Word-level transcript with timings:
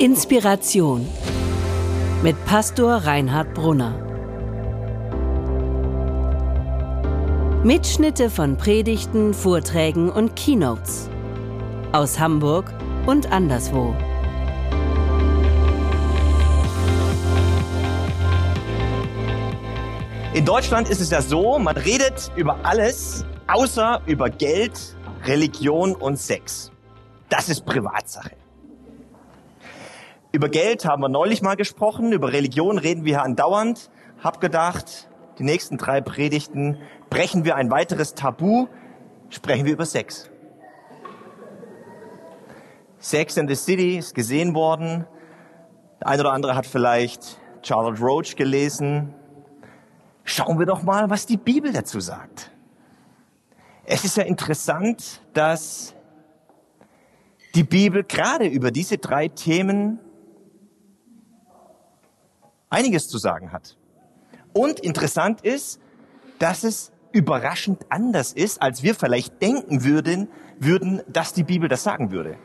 Inspiration 0.00 1.08
mit 2.22 2.36
Pastor 2.44 2.98
Reinhard 2.98 3.52
Brunner. 3.52 3.98
Mitschnitte 7.64 8.30
von 8.30 8.56
Predigten, 8.56 9.34
Vorträgen 9.34 10.08
und 10.08 10.36
Keynotes 10.36 11.10
aus 11.90 12.16
Hamburg 12.16 12.72
und 13.06 13.32
anderswo. 13.32 13.92
In 20.32 20.44
Deutschland 20.44 20.88
ist 20.88 21.00
es 21.00 21.10
ja 21.10 21.20
so, 21.20 21.58
man 21.58 21.76
redet 21.76 22.30
über 22.36 22.56
alles, 22.62 23.24
außer 23.48 24.00
über 24.06 24.30
Geld, 24.30 24.96
Religion 25.24 25.96
und 25.96 26.20
Sex. 26.20 26.70
Das 27.28 27.48
ist 27.48 27.66
Privatsache. 27.66 28.36
Über 30.38 30.50
Geld 30.50 30.84
haben 30.84 31.02
wir 31.02 31.08
neulich 31.08 31.42
mal 31.42 31.56
gesprochen, 31.56 32.12
über 32.12 32.32
Religion 32.32 32.78
reden 32.78 33.04
wir 33.04 33.24
andauernd. 33.24 33.90
Hab 34.22 34.40
gedacht, 34.40 35.08
die 35.40 35.42
nächsten 35.42 35.78
drei 35.78 36.00
Predigten 36.00 36.78
brechen 37.10 37.44
wir 37.44 37.56
ein 37.56 37.72
weiteres 37.72 38.14
Tabu, 38.14 38.68
sprechen 39.30 39.66
wir 39.66 39.72
über 39.72 39.84
Sex. 39.84 40.30
Sex 43.00 43.36
in 43.36 43.48
the 43.48 43.56
City 43.56 43.98
ist 43.98 44.14
gesehen 44.14 44.54
worden. 44.54 45.08
Der 45.98 46.06
eine 46.06 46.22
oder 46.22 46.32
andere 46.34 46.54
hat 46.54 46.66
vielleicht 46.66 47.40
Charlotte 47.62 48.00
Roach 48.00 48.36
gelesen. 48.36 49.12
Schauen 50.22 50.60
wir 50.60 50.66
doch 50.66 50.84
mal, 50.84 51.10
was 51.10 51.26
die 51.26 51.36
Bibel 51.36 51.72
dazu 51.72 51.98
sagt. 51.98 52.52
Es 53.84 54.04
ist 54.04 54.16
ja 54.16 54.22
interessant, 54.22 55.20
dass 55.32 55.96
die 57.56 57.64
Bibel 57.64 58.04
gerade 58.04 58.46
über 58.46 58.70
diese 58.70 58.98
drei 58.98 59.26
Themen 59.26 59.98
einiges 62.70 63.08
zu 63.08 63.18
sagen 63.18 63.52
hat. 63.52 63.76
Und 64.52 64.80
interessant 64.80 65.42
ist, 65.42 65.80
dass 66.38 66.64
es 66.64 66.92
überraschend 67.12 67.86
anders 67.88 68.32
ist, 68.32 68.60
als 68.62 68.82
wir 68.82 68.94
vielleicht 68.94 69.40
denken 69.40 69.84
würden, 69.84 70.28
würden, 70.58 71.02
dass 71.08 71.32
die 71.32 71.44
Bibel 71.44 71.68
das 71.68 71.82
sagen 71.82 72.10
würde. 72.10 72.36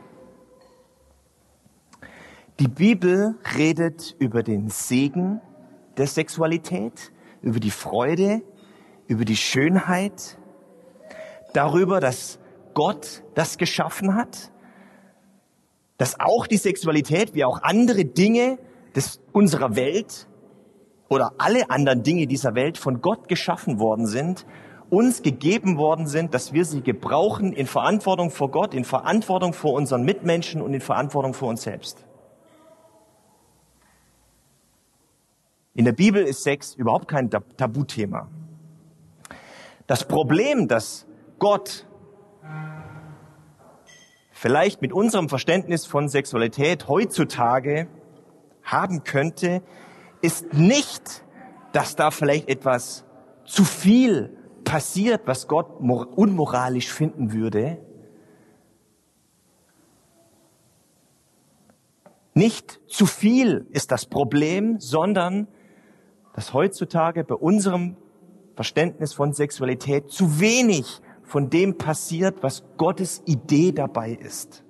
Die 2.60 2.68
Bibel 2.68 3.34
redet 3.56 4.14
über 4.18 4.42
den 4.42 4.68
Segen 4.68 5.40
der 5.96 6.06
Sexualität, 6.06 7.12
über 7.42 7.58
die 7.58 7.70
Freude, 7.70 8.42
über 9.08 9.24
die 9.24 9.36
Schönheit, 9.36 10.38
darüber, 11.52 12.00
dass 12.00 12.38
Gott 12.74 13.22
das 13.34 13.58
geschaffen 13.58 14.14
hat, 14.14 14.52
dass 15.96 16.18
auch 16.20 16.46
die 16.46 16.56
Sexualität 16.56 17.34
wie 17.34 17.44
auch 17.44 17.62
andere 17.62 18.04
Dinge 18.04 18.58
des, 18.94 19.20
unserer 19.32 19.76
Welt 19.76 20.28
oder 21.08 21.32
alle 21.38 21.70
anderen 21.70 22.02
Dinge 22.02 22.26
dieser 22.26 22.54
Welt 22.54 22.78
von 22.78 23.00
Gott 23.00 23.28
geschaffen 23.28 23.78
worden 23.78 24.06
sind, 24.06 24.46
uns 24.90 25.22
gegeben 25.22 25.76
worden 25.76 26.06
sind, 26.06 26.34
dass 26.34 26.52
wir 26.52 26.64
sie 26.64 26.82
gebrauchen 26.82 27.52
in 27.52 27.66
Verantwortung 27.66 28.30
vor 28.30 28.50
Gott, 28.50 28.74
in 28.74 28.84
Verantwortung 28.84 29.52
vor 29.52 29.72
unseren 29.74 30.04
Mitmenschen 30.04 30.60
und 30.60 30.74
in 30.74 30.80
Verantwortung 30.80 31.34
vor 31.34 31.48
uns 31.48 31.62
selbst. 31.62 32.04
In 35.74 35.84
der 35.84 35.92
Bibel 35.92 36.22
ist 36.22 36.44
Sex 36.44 36.74
überhaupt 36.74 37.08
kein 37.08 37.30
Tabuthema. 37.30 38.28
Das 39.86 40.06
Problem, 40.06 40.68
das 40.68 41.06
Gott 41.38 41.86
vielleicht 44.30 44.82
mit 44.82 44.92
unserem 44.92 45.28
Verständnis 45.28 45.84
von 45.84 46.08
Sexualität 46.08 46.86
heutzutage 46.86 47.88
haben 48.64 49.04
könnte, 49.04 49.62
ist 50.22 50.54
nicht, 50.54 51.24
dass 51.72 51.96
da 51.96 52.10
vielleicht 52.10 52.48
etwas 52.48 53.04
zu 53.44 53.64
viel 53.64 54.36
passiert, 54.64 55.22
was 55.26 55.46
Gott 55.48 55.80
unmoralisch 55.80 56.92
finden 56.92 57.32
würde. 57.32 57.78
Nicht 62.32 62.80
zu 62.88 63.06
viel 63.06 63.66
ist 63.70 63.92
das 63.92 64.06
Problem, 64.06 64.80
sondern 64.80 65.46
dass 66.34 66.52
heutzutage 66.52 67.22
bei 67.22 67.34
unserem 67.34 67.96
Verständnis 68.56 69.12
von 69.12 69.32
Sexualität 69.32 70.10
zu 70.10 70.40
wenig 70.40 71.00
von 71.22 71.50
dem 71.50 71.78
passiert, 71.78 72.42
was 72.42 72.64
Gottes 72.76 73.22
Idee 73.26 73.72
dabei 73.72 74.12
ist. 74.12 74.64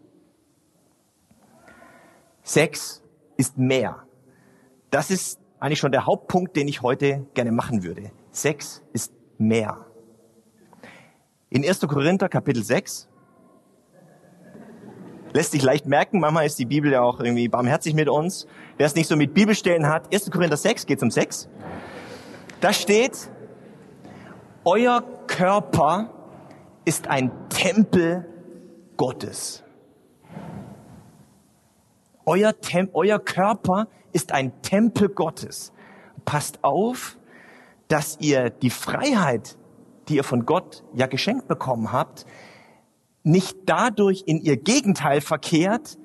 Sex 2.42 3.03
ist 3.36 3.58
mehr. 3.58 4.04
Das 4.90 5.10
ist 5.10 5.40
eigentlich 5.58 5.78
schon 5.78 5.92
der 5.92 6.06
Hauptpunkt, 6.06 6.56
den 6.56 6.68
ich 6.68 6.82
heute 6.82 7.26
gerne 7.34 7.52
machen 7.52 7.82
würde. 7.82 8.10
Sex 8.30 8.82
ist 8.92 9.12
mehr. 9.38 9.86
In 11.50 11.64
1. 11.64 11.80
Korinther 11.80 12.28
Kapitel 12.28 12.62
6 12.62 13.08
lässt 15.32 15.50
sich 15.50 15.62
leicht 15.62 15.86
merken, 15.86 16.20
manchmal 16.20 16.46
ist 16.46 16.58
die 16.58 16.64
Bibel 16.64 16.92
ja 16.92 17.02
auch 17.02 17.18
irgendwie 17.18 17.48
barmherzig 17.48 17.94
mit 17.94 18.08
uns. 18.08 18.46
Wer 18.76 18.86
es 18.86 18.94
nicht 18.94 19.08
so 19.08 19.16
mit 19.16 19.34
Bibelstellen 19.34 19.88
hat, 19.88 20.14
1. 20.14 20.30
Korinther 20.30 20.56
6 20.56 20.86
geht 20.86 21.02
um 21.02 21.10
Sex. 21.10 21.48
Da 22.60 22.72
steht, 22.72 23.30
euer 24.64 25.02
Körper 25.26 26.10
ist 26.84 27.08
ein 27.08 27.32
Tempel 27.48 28.26
Gottes. 28.96 29.63
Euer, 32.26 32.58
Tem 32.60 32.88
euer 32.92 33.18
Körper 33.18 33.88
ist 34.12 34.32
ein 34.32 34.62
Tempel 34.62 35.08
Gottes. 35.08 35.72
Passt 36.24 36.62
auf, 36.64 37.18
dass 37.88 38.18
ihr 38.20 38.50
die 38.50 38.70
Freiheit, 38.70 39.58
die 40.08 40.16
ihr 40.16 40.24
von 40.24 40.46
Gott 40.46 40.84
ja 40.94 41.06
geschenkt 41.06 41.48
bekommen 41.48 41.92
habt, 41.92 42.26
nicht 43.22 43.56
dadurch 43.66 44.24
in 44.26 44.40
ihr 44.40 44.56
Gegenteil 44.56 45.20
verkehrt, 45.20 45.98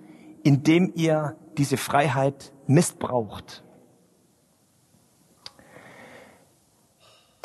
indem 0.44 0.91
ihr 0.96 1.38
diese 1.58 1.78
Freiheit 1.78 2.53
missbraucht. 2.68 3.63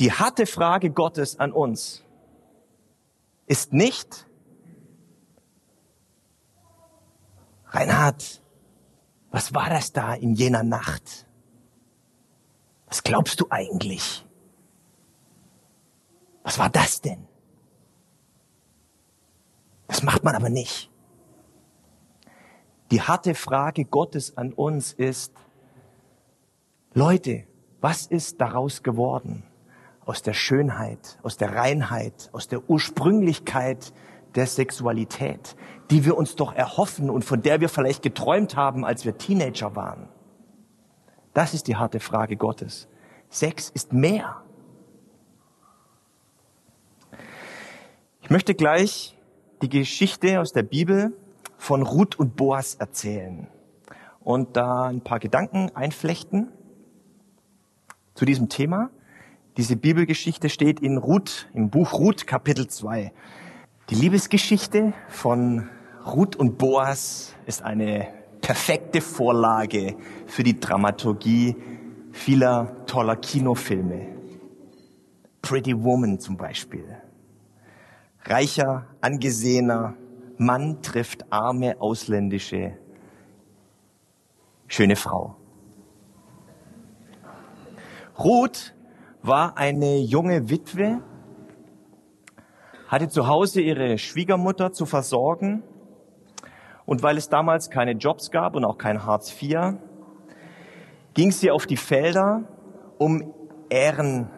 Die 0.00 0.12
harte 0.12 0.46
Frage 0.46 0.90
Gottes 0.90 1.38
an 1.38 1.52
uns 1.52 2.02
ist 3.46 3.72
nicht, 3.72 4.26
Reinhard, 7.66 8.40
was 9.34 9.52
war 9.52 9.68
das 9.68 9.92
da 9.92 10.14
in 10.14 10.34
jener 10.34 10.62
Nacht? 10.62 11.26
Was 12.86 13.02
glaubst 13.02 13.40
du 13.40 13.46
eigentlich? 13.50 14.24
Was 16.44 16.56
war 16.60 16.70
das 16.70 17.00
denn? 17.00 17.26
Das 19.88 20.04
macht 20.04 20.22
man 20.22 20.36
aber 20.36 20.50
nicht. 20.50 20.88
Die 22.92 23.02
harte 23.02 23.34
Frage 23.34 23.84
Gottes 23.84 24.36
an 24.36 24.52
uns 24.52 24.92
ist, 24.92 25.32
Leute, 26.92 27.44
was 27.80 28.06
ist 28.06 28.40
daraus 28.40 28.84
geworden? 28.84 29.42
Aus 30.04 30.22
der 30.22 30.34
Schönheit, 30.34 31.18
aus 31.24 31.36
der 31.38 31.56
Reinheit, 31.56 32.30
aus 32.32 32.46
der 32.46 32.70
Ursprünglichkeit 32.70 33.92
der 34.34 34.46
Sexualität, 34.46 35.56
die 35.90 36.04
wir 36.04 36.16
uns 36.16 36.36
doch 36.36 36.54
erhoffen 36.54 37.10
und 37.10 37.24
von 37.24 37.42
der 37.42 37.60
wir 37.60 37.68
vielleicht 37.68 38.02
geträumt 38.02 38.56
haben, 38.56 38.84
als 38.84 39.04
wir 39.04 39.16
Teenager 39.18 39.76
waren? 39.76 40.08
Das 41.32 41.54
ist 41.54 41.66
die 41.66 41.76
harte 41.76 42.00
Frage 42.00 42.36
Gottes. 42.36 42.88
Sex 43.28 43.68
ist 43.70 43.92
mehr. 43.92 44.42
Ich 48.22 48.30
möchte 48.30 48.54
gleich 48.54 49.16
die 49.60 49.68
Geschichte 49.68 50.40
aus 50.40 50.52
der 50.52 50.62
Bibel 50.62 51.12
von 51.58 51.82
Ruth 51.82 52.18
und 52.18 52.36
Boas 52.36 52.74
erzählen 52.74 53.48
und 54.20 54.56
da 54.56 54.84
ein 54.84 55.02
paar 55.02 55.18
Gedanken 55.18 55.70
einflechten 55.74 56.48
zu 58.14 58.24
diesem 58.24 58.48
Thema. 58.48 58.90
Diese 59.56 59.76
Bibelgeschichte 59.76 60.48
steht 60.48 60.80
in 60.80 60.96
Ruth, 60.98 61.48
im 61.52 61.70
Buch 61.70 61.92
Ruth 61.92 62.26
Kapitel 62.26 62.66
2. 62.66 63.12
Die 63.90 63.96
Liebesgeschichte 63.96 64.94
von 65.08 65.68
Ruth 66.06 66.36
und 66.36 66.56
Boas 66.56 67.34
ist 67.44 67.62
eine 67.62 68.08
perfekte 68.40 69.02
Vorlage 69.02 69.96
für 70.26 70.42
die 70.42 70.58
Dramaturgie 70.58 71.54
vieler 72.10 72.86
toller 72.86 73.16
Kinofilme. 73.16 74.06
Pretty 75.42 75.74
Woman 75.74 76.18
zum 76.18 76.38
Beispiel. 76.38 76.96
Reicher, 78.22 78.86
angesehener 79.02 79.96
Mann 80.38 80.80
trifft 80.80 81.30
arme, 81.30 81.78
ausländische, 81.78 82.78
schöne 84.66 84.96
Frau. 84.96 85.36
Ruth 88.18 88.74
war 89.20 89.58
eine 89.58 89.98
junge 89.98 90.48
Witwe, 90.48 91.02
hatte 92.94 93.08
zu 93.08 93.26
Hause 93.26 93.60
ihre 93.60 93.98
Schwiegermutter 93.98 94.72
zu 94.72 94.86
versorgen 94.86 95.64
Und 96.86 97.02
weil 97.02 97.16
es 97.16 97.28
damals 97.28 97.70
keine 97.70 97.92
Jobs 97.92 98.30
gab 98.30 98.54
und 98.54 98.64
auch 98.64 98.78
kein 98.78 99.04
Hartz 99.04 99.34
IV, 99.42 99.78
ging 101.14 101.32
sie 101.32 101.50
auf 101.50 101.66
die 101.66 101.76
Felder, 101.76 102.44
um 102.98 103.34
Ähren 103.70 104.30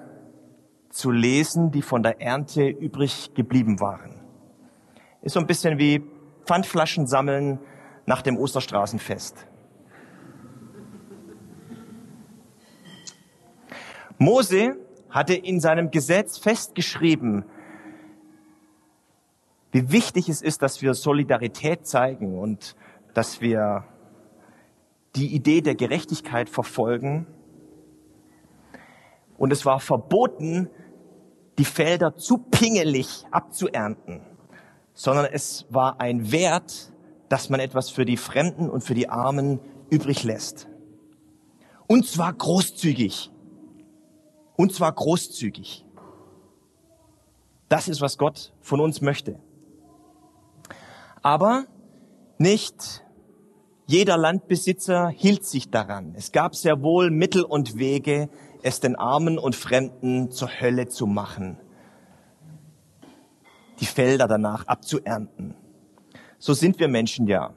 zu 0.91 1.11
lesen, 1.11 1.71
die 1.71 1.83
von 1.83 2.03
der 2.03 2.23
Ernte 2.23 2.67
übrig 2.67 3.35
geblieben 3.35 3.81
waren. 3.81 4.23
Ist 5.23 5.35
so 5.35 5.41
ein 5.41 5.47
bisschen 5.47 5.79
wie 5.79 6.03
Pfandflaschen 6.47 7.07
sammeln 7.07 7.59
nach 8.07 8.23
dem 8.23 8.39
Osterstraßenfest. 8.39 9.47
Mose 14.19 14.77
hatte 15.11 15.35
in 15.35 15.61
seinem 15.61 15.91
Gesetz 15.91 16.39
festgeschrieben, 16.39 17.45
wie 19.73 19.91
wichtig 19.91 20.29
es 20.29 20.43
ist, 20.43 20.63
dass 20.63 20.83
wir 20.83 20.95
Solidarität 20.95 21.87
zeigen 21.87 22.39
und 22.39 22.77
dass 23.15 23.41
wir 23.41 23.85
die 25.17 25.35
Idee 25.35 25.61
der 25.61 25.75
Gerechtigkeit 25.75 26.49
verfolgen. 26.49 27.27
Und 29.39 29.53
es 29.53 29.65
war 29.65 29.81
verboten, 29.81 30.71
die 31.59 31.65
Felder 31.65 32.17
zu 32.17 32.39
pingelig 32.39 33.25
abzuernten, 33.31 34.21
sondern 34.93 35.27
es 35.27 35.67
war 35.71 36.01
ein 36.01 36.31
Wert, 36.33 36.93
dass 37.29 37.49
man 37.49 37.61
etwas 37.61 37.91
für 37.91 38.05
die 38.05 38.17
Fremden 38.17 38.71
und 38.71 38.83
für 38.83 38.95
die 38.95 39.09
Armen 39.09 39.61
übrig 39.91 40.23
lässt. 40.23 40.69
Und 41.87 42.07
zwar 42.07 42.33
großzügig. 42.33 43.31
Und 44.57 44.73
zwar 44.73 44.93
großzügig. 44.93 45.85
Das 47.69 47.89
ist, 47.89 48.01
was 48.01 48.17
Gott 48.17 48.53
von 48.61 48.81
uns 48.81 49.01
möchte. 49.01 49.39
Aber 51.27 51.65
nicht 52.39 53.05
jeder 53.87 54.17
Landbesitzer 54.17 55.09
hielt 55.09 55.45
sich 55.45 55.73
daran. 55.73 56.15
Es 56.17 56.31
gab 56.31 56.55
sehr 56.55 56.83
wohl 56.83 57.11
Mittel 57.11 57.43
und 57.43 57.81
Wege, 57.81 58.29
es 58.63 58.79
den 58.79 58.95
Armen 58.95 59.37
und 59.37 59.57
Fremden 59.57 60.31
zur 60.31 60.49
Hölle 60.49 60.87
zu 60.87 61.07
machen, 61.07 61.59
die 63.81 63.87
Felder 63.87 64.29
danach 64.29 64.69
abzuernten. 64.69 65.57
So 66.39 66.55
sind 66.55 66.79
wir 66.79 66.87
Menschen 66.87 67.27
ja. 67.27 67.55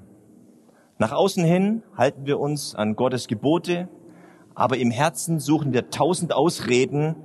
Nach 0.97 1.11
außen 1.11 1.43
hin 1.43 1.83
halten 1.95 2.25
wir 2.25 2.39
uns 2.39 2.73
an 2.73 2.95
Gottes 2.95 3.27
Gebote, 3.27 3.87
aber 4.55 4.77
im 4.77 4.89
Herzen 4.89 5.39
suchen 5.39 5.73
wir 5.73 5.91
tausend 5.91 6.33
Ausreden 6.33 7.17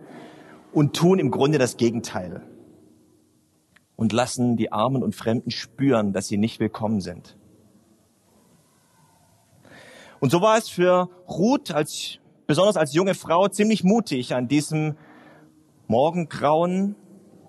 und 0.74 0.94
tun 0.94 1.18
im 1.18 1.30
Grunde 1.30 1.56
das 1.56 1.78
Gegenteil 1.78 2.42
und 3.96 4.12
lassen 4.12 4.56
die 4.56 4.72
Armen 4.72 5.02
und 5.02 5.14
Fremden 5.14 5.50
spüren, 5.50 6.12
dass 6.12 6.26
sie 6.26 6.38
nicht 6.38 6.60
willkommen 6.60 7.00
sind. 7.00 7.36
Und 10.20 10.30
so 10.30 10.40
war 10.40 10.56
es 10.56 10.68
für 10.68 11.08
Ruth 11.28 11.70
als, 11.70 12.18
besonders 12.46 12.76
als 12.76 12.94
junge 12.94 13.14
Frau 13.14 13.48
ziemlich 13.48 13.84
mutig, 13.84 14.34
an 14.34 14.48
diesem 14.48 14.96
Morgengrauen 15.86 16.96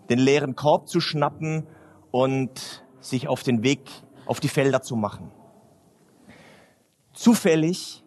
den 0.09 0.19
leeren 0.19 0.55
Korb 0.55 0.87
zu 0.87 0.99
schnappen 0.99 1.65
und 2.11 2.83
sich 2.99 3.27
auf 3.27 3.43
den 3.43 3.63
Weg 3.63 3.89
auf 4.25 4.39
die 4.39 4.47
Felder 4.47 4.81
zu 4.81 4.95
machen. 4.95 5.31
Zufällig 7.13 8.03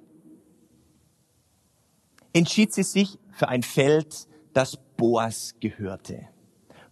entschied 2.32 2.72
sie 2.74 2.82
sich 2.82 3.18
für 3.30 3.48
ein 3.48 3.62
Feld, 3.62 4.28
das 4.52 4.76
Boas 4.96 5.54
gehörte. 5.60 6.28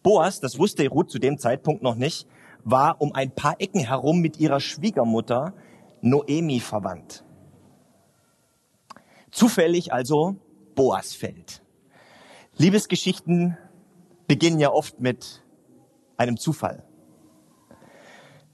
Boas, 0.07 0.39
das 0.39 0.57
wusste 0.57 0.87
Ruth 0.87 1.11
zu 1.11 1.19
dem 1.19 1.37
Zeitpunkt 1.37 1.83
noch 1.83 1.97
nicht, 1.97 2.29
war 2.63 3.01
um 3.01 3.13
ein 3.13 3.33
paar 3.33 3.61
Ecken 3.61 3.81
herum 3.81 4.21
mit 4.21 4.39
ihrer 4.39 4.61
Schwiegermutter 4.61 5.53
Noemi 6.01 6.61
verwandt. 6.61 7.25
Zufällig 9.33 9.93
also 9.93 10.37
Boasfeld. 10.77 11.61
Liebesgeschichten 12.57 13.59
beginnen 14.29 14.61
ja 14.61 14.71
oft 14.71 15.01
mit 15.01 15.43
einem 16.17 16.37
Zufall. 16.37 16.85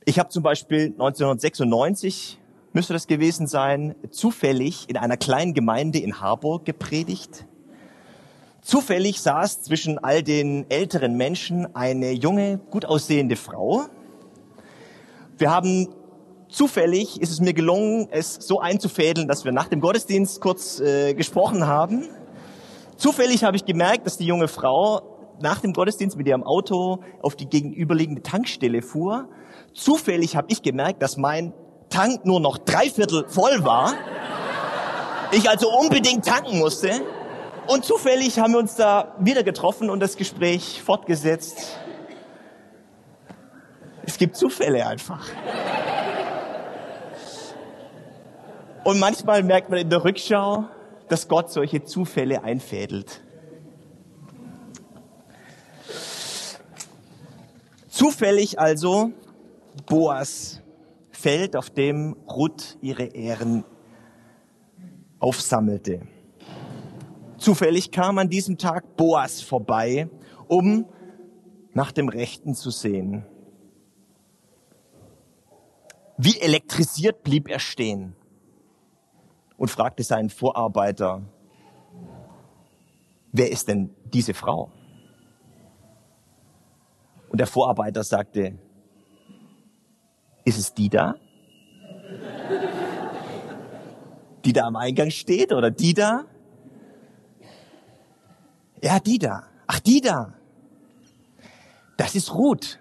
Ich 0.06 0.18
habe 0.18 0.30
zum 0.30 0.42
Beispiel 0.42 0.86
1996 0.86 2.40
müsste 2.72 2.94
das 2.94 3.06
gewesen 3.06 3.46
sein, 3.46 3.94
zufällig 4.10 4.88
in 4.88 4.96
einer 4.96 5.18
kleinen 5.18 5.52
Gemeinde 5.52 5.98
in 5.98 6.18
Harburg 6.18 6.64
gepredigt. 6.64 7.46
Zufällig 8.62 9.20
saß 9.20 9.62
zwischen 9.62 9.98
all 9.98 10.22
den 10.22 10.70
älteren 10.70 11.16
Menschen 11.16 11.74
eine 11.74 12.12
junge, 12.12 12.58
gut 12.70 12.84
aussehende 12.84 13.34
Frau. 13.34 13.86
Wir 15.36 15.50
haben 15.50 15.88
zufällig, 16.48 17.20
ist 17.20 17.32
es 17.32 17.40
mir 17.40 17.54
gelungen, 17.54 18.06
es 18.12 18.34
so 18.34 18.60
einzufädeln, 18.60 19.26
dass 19.26 19.44
wir 19.44 19.50
nach 19.50 19.66
dem 19.66 19.80
Gottesdienst 19.80 20.40
kurz 20.40 20.78
äh, 20.78 21.12
gesprochen 21.14 21.66
haben. 21.66 22.08
Zufällig 22.96 23.42
habe 23.42 23.56
ich 23.56 23.64
gemerkt, 23.64 24.06
dass 24.06 24.16
die 24.16 24.26
junge 24.26 24.46
Frau 24.46 25.00
nach 25.40 25.58
dem 25.58 25.72
Gottesdienst 25.72 26.16
mit 26.16 26.28
ihrem 26.28 26.44
Auto 26.44 27.00
auf 27.20 27.34
die 27.34 27.46
gegenüberliegende 27.46 28.22
Tankstelle 28.22 28.80
fuhr. 28.80 29.28
Zufällig 29.74 30.36
habe 30.36 30.46
ich 30.50 30.62
gemerkt, 30.62 31.02
dass 31.02 31.16
mein 31.16 31.52
Tank 31.88 32.24
nur 32.24 32.38
noch 32.38 32.58
dreiviertel 32.58 33.24
voll 33.26 33.64
war. 33.64 33.94
Ich 35.32 35.50
also 35.50 35.68
unbedingt 35.68 36.24
tanken 36.24 36.60
musste. 36.60 37.02
Und 37.66 37.84
zufällig 37.84 38.38
haben 38.38 38.52
wir 38.52 38.58
uns 38.58 38.74
da 38.74 39.14
wieder 39.18 39.42
getroffen 39.42 39.88
und 39.88 40.00
das 40.00 40.16
Gespräch 40.16 40.82
fortgesetzt. 40.82 41.78
Es 44.04 44.18
gibt 44.18 44.36
Zufälle 44.36 44.86
einfach. 44.86 45.28
Und 48.84 48.98
manchmal 48.98 49.44
merkt 49.44 49.70
man 49.70 49.78
in 49.78 49.90
der 49.90 50.04
Rückschau, 50.04 50.64
dass 51.08 51.28
Gott 51.28 51.52
solche 51.52 51.84
Zufälle 51.84 52.42
einfädelt. 52.42 53.22
Zufällig 57.88 58.58
also 58.58 59.12
Boas 59.86 60.60
Feld, 61.10 61.54
auf 61.54 61.70
dem 61.70 62.16
Ruth 62.28 62.76
ihre 62.80 63.04
Ehren 63.04 63.64
aufsammelte. 65.20 66.00
Zufällig 67.42 67.90
kam 67.90 68.18
an 68.18 68.28
diesem 68.28 68.56
Tag 68.56 68.96
Boas 68.96 69.42
vorbei, 69.42 70.08
um 70.46 70.86
nach 71.72 71.90
dem 71.90 72.08
Rechten 72.08 72.54
zu 72.54 72.70
sehen. 72.70 73.26
Wie 76.16 76.38
elektrisiert 76.38 77.24
blieb 77.24 77.48
er 77.48 77.58
stehen 77.58 78.14
und 79.56 79.72
fragte 79.72 80.04
seinen 80.04 80.30
Vorarbeiter, 80.30 81.22
wer 83.32 83.50
ist 83.50 83.66
denn 83.66 83.90
diese 84.04 84.34
Frau? 84.34 84.70
Und 87.28 87.40
der 87.40 87.48
Vorarbeiter 87.48 88.04
sagte, 88.04 88.56
ist 90.44 90.58
es 90.60 90.72
die 90.74 90.88
da? 90.88 91.16
Die 94.44 94.52
da 94.52 94.66
am 94.66 94.76
Eingang 94.76 95.10
steht 95.10 95.52
oder 95.52 95.70
die 95.70 95.94
da? 95.94 96.24
Ja, 98.82 98.98
die 98.98 99.18
da. 99.18 99.46
Ach, 99.66 99.80
die 99.80 100.00
da. 100.00 100.34
Das 101.96 102.14
ist 102.14 102.34
Ruth. 102.34 102.78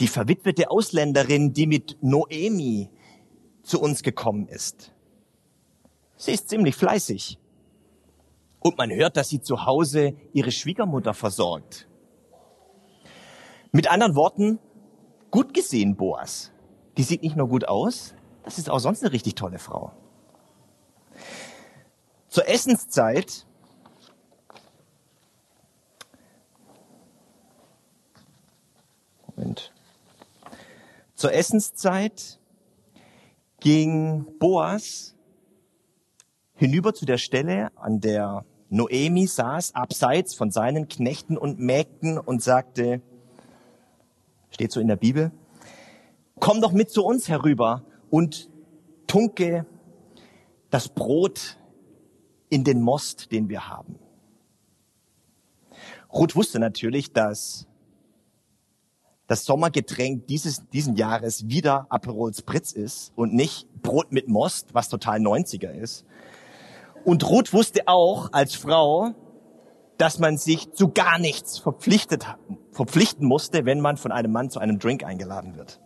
Die 0.00 0.08
verwitwete 0.08 0.70
Ausländerin, 0.70 1.52
die 1.52 1.66
mit 1.66 1.96
Noemi 2.02 2.90
zu 3.62 3.80
uns 3.80 4.02
gekommen 4.02 4.48
ist. 4.48 4.92
Sie 6.16 6.32
ist 6.32 6.48
ziemlich 6.48 6.74
fleißig. 6.74 7.38
Und 8.60 8.76
man 8.76 8.90
hört, 8.90 9.16
dass 9.16 9.28
sie 9.28 9.40
zu 9.40 9.64
Hause 9.64 10.14
ihre 10.32 10.50
Schwiegermutter 10.50 11.14
versorgt. 11.14 11.86
Mit 13.72 13.90
anderen 13.90 14.16
Worten, 14.16 14.58
Gut 15.30 15.54
gesehen, 15.54 15.94
Boas. 15.94 16.50
Die 16.96 17.04
sieht 17.04 17.22
nicht 17.22 17.36
nur 17.36 17.48
gut 17.48 17.64
aus, 17.68 18.14
das 18.42 18.58
ist 18.58 18.68
auch 18.68 18.80
sonst 18.80 19.02
eine 19.02 19.12
richtig 19.12 19.36
tolle 19.36 19.58
Frau. 19.58 19.92
Zur 22.28 22.48
Essenszeit 22.48 23.46
Zur 31.20 31.34
Essenszeit 31.34 32.40
ging 33.60 34.24
Boas 34.38 35.14
hinüber 36.54 36.94
zu 36.94 37.04
der 37.04 37.18
Stelle, 37.18 37.76
an 37.76 38.00
der 38.00 38.46
Noemi 38.70 39.26
saß, 39.26 39.74
abseits 39.74 40.32
von 40.32 40.50
seinen 40.50 40.88
Knechten 40.88 41.36
und 41.36 41.58
Mägden 41.58 42.16
und 42.16 42.42
sagte, 42.42 43.02
steht 44.48 44.72
so 44.72 44.80
in 44.80 44.88
der 44.88 44.96
Bibel. 44.96 45.30
Komm 46.36 46.62
doch 46.62 46.72
mit 46.72 46.90
zu 46.90 47.04
uns 47.04 47.28
herüber 47.28 47.84
und 48.08 48.48
tunke 49.06 49.66
das 50.70 50.88
Brot 50.88 51.58
in 52.48 52.64
den 52.64 52.80
Most, 52.80 53.30
den 53.30 53.50
wir 53.50 53.68
haben. 53.68 53.98
Ruth 56.10 56.34
wusste 56.34 56.58
natürlich, 56.58 57.12
dass 57.12 57.66
das 59.30 59.44
Sommergetränk 59.44 60.26
dieses, 60.26 60.68
diesen 60.70 60.96
Jahres 60.96 61.48
wieder 61.48 61.86
Aperol 61.88 62.34
Spritz 62.34 62.72
ist 62.72 63.12
und 63.14 63.32
nicht 63.32 63.68
Brot 63.80 64.10
mit 64.10 64.26
Most, 64.26 64.74
was 64.74 64.88
total 64.88 65.20
90er 65.20 65.70
ist. 65.70 66.04
Und 67.04 67.24
Ruth 67.30 67.52
wusste 67.52 67.82
auch 67.86 68.32
als 68.32 68.56
Frau, 68.56 69.12
dass 69.98 70.18
man 70.18 70.36
sich 70.36 70.72
zu 70.72 70.88
gar 70.88 71.20
nichts 71.20 71.58
verpflichtet, 71.58 72.26
verpflichten 72.72 73.24
musste, 73.24 73.64
wenn 73.66 73.78
man 73.78 73.98
von 73.98 74.10
einem 74.10 74.32
Mann 74.32 74.50
zu 74.50 74.58
einem 74.58 74.80
Drink 74.80 75.04
eingeladen 75.04 75.54
wird. 75.54 75.80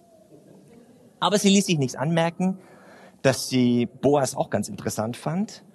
Aber 1.20 1.36
sie 1.36 1.50
ließ 1.50 1.66
sich 1.66 1.76
nichts 1.76 1.96
anmerken, 1.96 2.56
dass 3.20 3.50
sie 3.50 3.84
Boas 4.00 4.34
auch 4.34 4.48
ganz 4.48 4.70
interessant 4.70 5.18
fand 5.18 5.66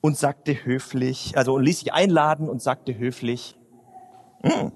und 0.00 0.16
sagte 0.16 0.64
höflich, 0.64 1.36
also 1.36 1.58
ließ 1.58 1.80
sich 1.80 1.92
einladen 1.92 2.48
und 2.48 2.62
sagte 2.62 2.96
höflich, 2.96 3.58
hm, 4.42 4.72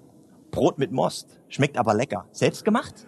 Brot 0.56 0.78
mit 0.78 0.90
Most, 0.90 1.38
schmeckt 1.50 1.76
aber 1.76 1.92
lecker. 1.92 2.26
Selbst 2.32 2.64
gemacht? 2.64 3.06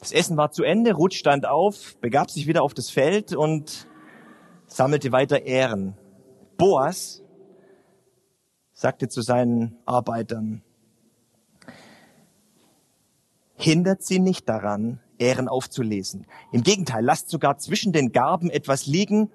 Das 0.00 0.10
Essen 0.10 0.36
war 0.36 0.50
zu 0.50 0.64
Ende, 0.64 0.94
Ruth 0.94 1.14
stand 1.14 1.46
auf, 1.46 1.96
begab 2.00 2.28
sich 2.32 2.48
wieder 2.48 2.64
auf 2.64 2.74
das 2.74 2.90
Feld 2.90 3.36
und 3.36 3.86
sammelte 4.66 5.12
weiter 5.12 5.42
Ehren. 5.42 5.96
Boas 6.56 7.22
sagte 8.72 9.08
zu 9.08 9.22
seinen 9.22 9.78
Arbeitern, 9.86 10.62
hindert 13.54 14.02
sie 14.02 14.18
nicht 14.18 14.48
daran, 14.48 14.98
Ehren 15.18 15.46
aufzulesen. 15.46 16.26
Im 16.50 16.64
Gegenteil, 16.64 17.04
lasst 17.04 17.30
sogar 17.30 17.58
zwischen 17.58 17.92
den 17.92 18.10
Garben 18.10 18.50
etwas 18.50 18.86
liegen 18.86 19.30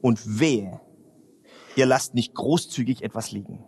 und 0.00 0.40
wehe, 0.40 0.80
ihr 1.76 1.86
lasst 1.86 2.14
nicht 2.14 2.34
großzügig 2.34 3.02
etwas 3.02 3.30
liegen. 3.30 3.64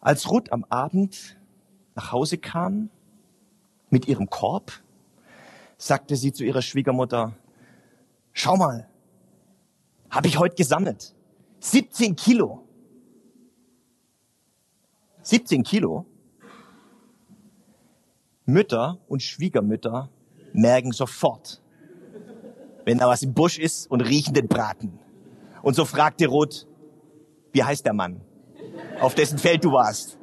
Als 0.00 0.30
Ruth 0.30 0.52
am 0.52 0.64
Abend 0.68 1.38
nach 1.94 2.12
Hause 2.12 2.38
kam 2.38 2.90
mit 3.88 4.06
ihrem 4.06 4.28
Korb, 4.28 4.82
sagte 5.78 6.16
sie 6.16 6.32
zu 6.32 6.44
ihrer 6.44 6.62
Schwiegermutter, 6.62 7.36
schau 8.32 8.56
mal, 8.56 8.88
habe 10.10 10.28
ich 10.28 10.38
heute 10.38 10.56
gesammelt. 10.56 11.14
17 11.60 12.16
Kilo. 12.16 12.68
17 15.22 15.62
Kilo. 15.62 16.04
Mütter 18.44 18.98
und 19.08 19.22
Schwiegermütter 19.22 20.10
merken 20.52 20.92
sofort, 20.92 21.62
wenn 22.84 22.98
da 22.98 23.08
was 23.08 23.22
im 23.22 23.34
Busch 23.34 23.58
ist 23.58 23.90
und 23.90 24.00
riechen 24.00 24.34
den 24.34 24.48
Braten. 24.48 24.98
Und 25.62 25.74
so 25.74 25.84
fragte 25.84 26.26
Ruth, 26.26 26.66
wie 27.52 27.62
heißt 27.62 27.84
der 27.86 27.94
Mann, 27.94 28.20
auf 29.00 29.14
dessen 29.14 29.38
Feld 29.38 29.64
du 29.64 29.72
warst? 29.72 30.18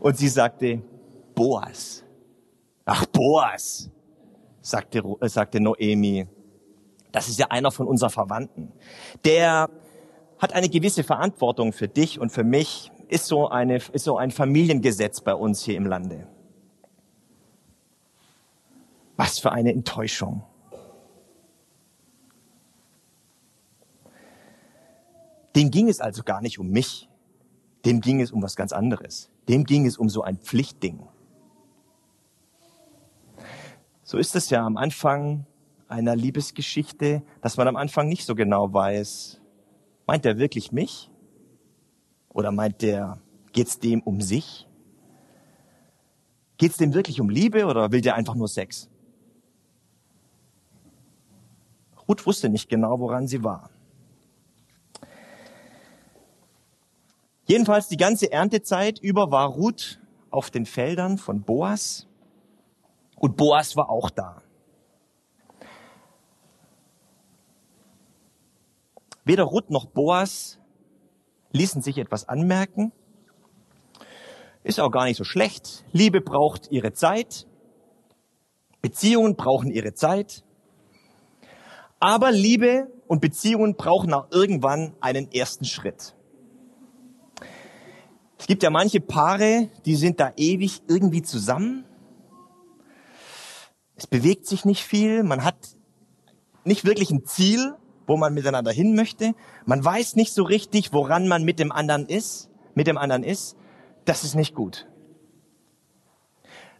Und 0.00 0.16
sie 0.16 0.28
sagte, 0.28 0.82
Boas. 1.34 2.04
Ach, 2.84 3.04
Boas, 3.06 3.90
sagte, 4.60 5.02
äh, 5.20 5.28
sagte 5.28 5.60
Noemi. 5.60 6.26
Das 7.12 7.28
ist 7.28 7.38
ja 7.38 7.46
einer 7.48 7.70
von 7.70 7.86
unseren 7.86 8.10
Verwandten. 8.10 8.72
Der 9.24 9.70
hat 10.38 10.52
eine 10.52 10.68
gewisse 10.68 11.02
Verantwortung 11.02 11.72
für 11.72 11.88
dich 11.88 12.20
und 12.20 12.30
für 12.30 12.44
mich, 12.44 12.92
ist 13.08 13.26
so, 13.26 13.48
eine, 13.48 13.76
ist 13.76 14.04
so 14.04 14.16
ein 14.16 14.30
Familiengesetz 14.30 15.20
bei 15.20 15.34
uns 15.34 15.62
hier 15.62 15.76
im 15.76 15.86
Lande. 15.86 16.26
Was 19.16 19.38
für 19.38 19.52
eine 19.52 19.72
Enttäuschung. 19.72 20.42
Dem 25.56 25.70
ging 25.70 25.88
es 25.88 26.00
also 26.00 26.22
gar 26.22 26.42
nicht 26.42 26.58
um 26.58 26.68
mich. 26.68 27.08
Dem 27.86 28.02
ging 28.02 28.20
es 28.20 28.30
um 28.30 28.42
was 28.42 28.56
ganz 28.56 28.72
anderes. 28.72 29.30
Dem 29.48 29.64
ging 29.64 29.86
es 29.86 29.96
um 29.96 30.10
so 30.10 30.22
ein 30.22 30.36
Pflichtding. 30.36 31.08
So 34.02 34.18
ist 34.18 34.36
es 34.36 34.50
ja 34.50 34.64
am 34.64 34.76
Anfang 34.76 35.46
einer 35.88 36.14
Liebesgeschichte, 36.14 37.22
dass 37.40 37.56
man 37.56 37.68
am 37.68 37.76
Anfang 37.76 38.08
nicht 38.08 38.26
so 38.26 38.34
genau 38.34 38.72
weiß, 38.72 39.40
meint 40.06 40.26
der 40.26 40.36
wirklich 40.38 40.72
mich? 40.72 41.10
Oder 42.28 42.52
meint 42.52 42.82
der, 42.82 43.18
geht's 43.52 43.78
dem 43.78 44.02
um 44.02 44.20
sich? 44.20 44.68
Geht's 46.58 46.76
dem 46.76 46.92
wirklich 46.92 47.18
um 47.18 47.30
Liebe 47.30 47.64
oder 47.64 47.90
will 47.92 48.02
der 48.02 48.14
einfach 48.14 48.34
nur 48.34 48.48
Sex? 48.48 48.90
Ruth 52.06 52.26
wusste 52.26 52.50
nicht 52.50 52.68
genau, 52.68 53.00
woran 53.00 53.26
sie 53.26 53.42
war. 53.42 53.70
Jedenfalls 57.46 57.86
die 57.86 57.96
ganze 57.96 58.30
Erntezeit 58.30 58.98
über 58.98 59.30
war 59.30 59.48
Ruth 59.48 60.00
auf 60.30 60.50
den 60.50 60.66
Feldern 60.66 61.16
von 61.16 61.42
Boas 61.42 62.08
und 63.16 63.36
Boas 63.36 63.76
war 63.76 63.88
auch 63.88 64.10
da. 64.10 64.42
Weder 69.24 69.44
Ruth 69.44 69.70
noch 69.70 69.86
Boas 69.86 70.58
ließen 71.52 71.82
sich 71.82 71.98
etwas 71.98 72.28
anmerken. 72.28 72.92
Ist 74.64 74.80
auch 74.80 74.90
gar 74.90 75.04
nicht 75.04 75.16
so 75.16 75.24
schlecht. 75.24 75.84
Liebe 75.92 76.20
braucht 76.20 76.70
ihre 76.72 76.92
Zeit. 76.92 77.46
Beziehungen 78.82 79.36
brauchen 79.36 79.70
ihre 79.70 79.94
Zeit. 79.94 80.44
Aber 82.00 82.32
Liebe 82.32 82.88
und 83.06 83.20
Beziehungen 83.20 83.76
brauchen 83.76 84.12
auch 84.12 84.30
irgendwann 84.32 84.94
einen 85.00 85.30
ersten 85.30 85.64
Schritt. 85.64 86.15
Es 88.38 88.46
gibt 88.46 88.62
ja 88.62 88.70
manche 88.70 89.00
Paare, 89.00 89.70
die 89.84 89.96
sind 89.96 90.20
da 90.20 90.32
ewig 90.36 90.82
irgendwie 90.88 91.22
zusammen. 91.22 91.84
Es 93.96 94.06
bewegt 94.06 94.46
sich 94.46 94.64
nicht 94.64 94.84
viel. 94.84 95.22
Man 95.22 95.42
hat 95.42 95.56
nicht 96.64 96.84
wirklich 96.84 97.10
ein 97.10 97.24
Ziel, 97.24 97.74
wo 98.06 98.16
man 98.16 98.34
miteinander 98.34 98.72
hin 98.72 98.94
möchte. 98.94 99.34
Man 99.64 99.84
weiß 99.84 100.16
nicht 100.16 100.32
so 100.32 100.42
richtig, 100.42 100.92
woran 100.92 101.28
man 101.28 101.44
mit 101.44 101.58
dem 101.58 101.72
anderen 101.72 102.06
ist, 102.06 102.50
mit 102.74 102.86
dem 102.86 102.98
anderen 102.98 103.22
ist. 103.22 103.56
Das 104.04 104.22
ist 104.22 104.34
nicht 104.34 104.54
gut. 104.54 104.86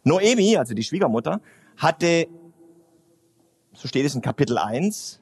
Noemi, 0.05 0.57
also 0.57 0.75
die 0.75 0.85
Schwiegermutter, 0.85 1.41
hatte, 1.77 2.29
so 3.73 3.89
steht 3.89 4.07
es 4.07 4.15
in 4.15 4.21
Kapitel 4.21 4.59
1, 4.59 5.21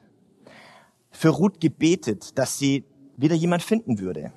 für 1.09 1.29
Ruth 1.29 1.59
gebetet, 1.59 2.37
dass 2.37 2.59
sie 2.59 2.83
wieder 3.17 3.35
jemand 3.35 3.63
finden 3.63 3.99
würde. 3.99 4.31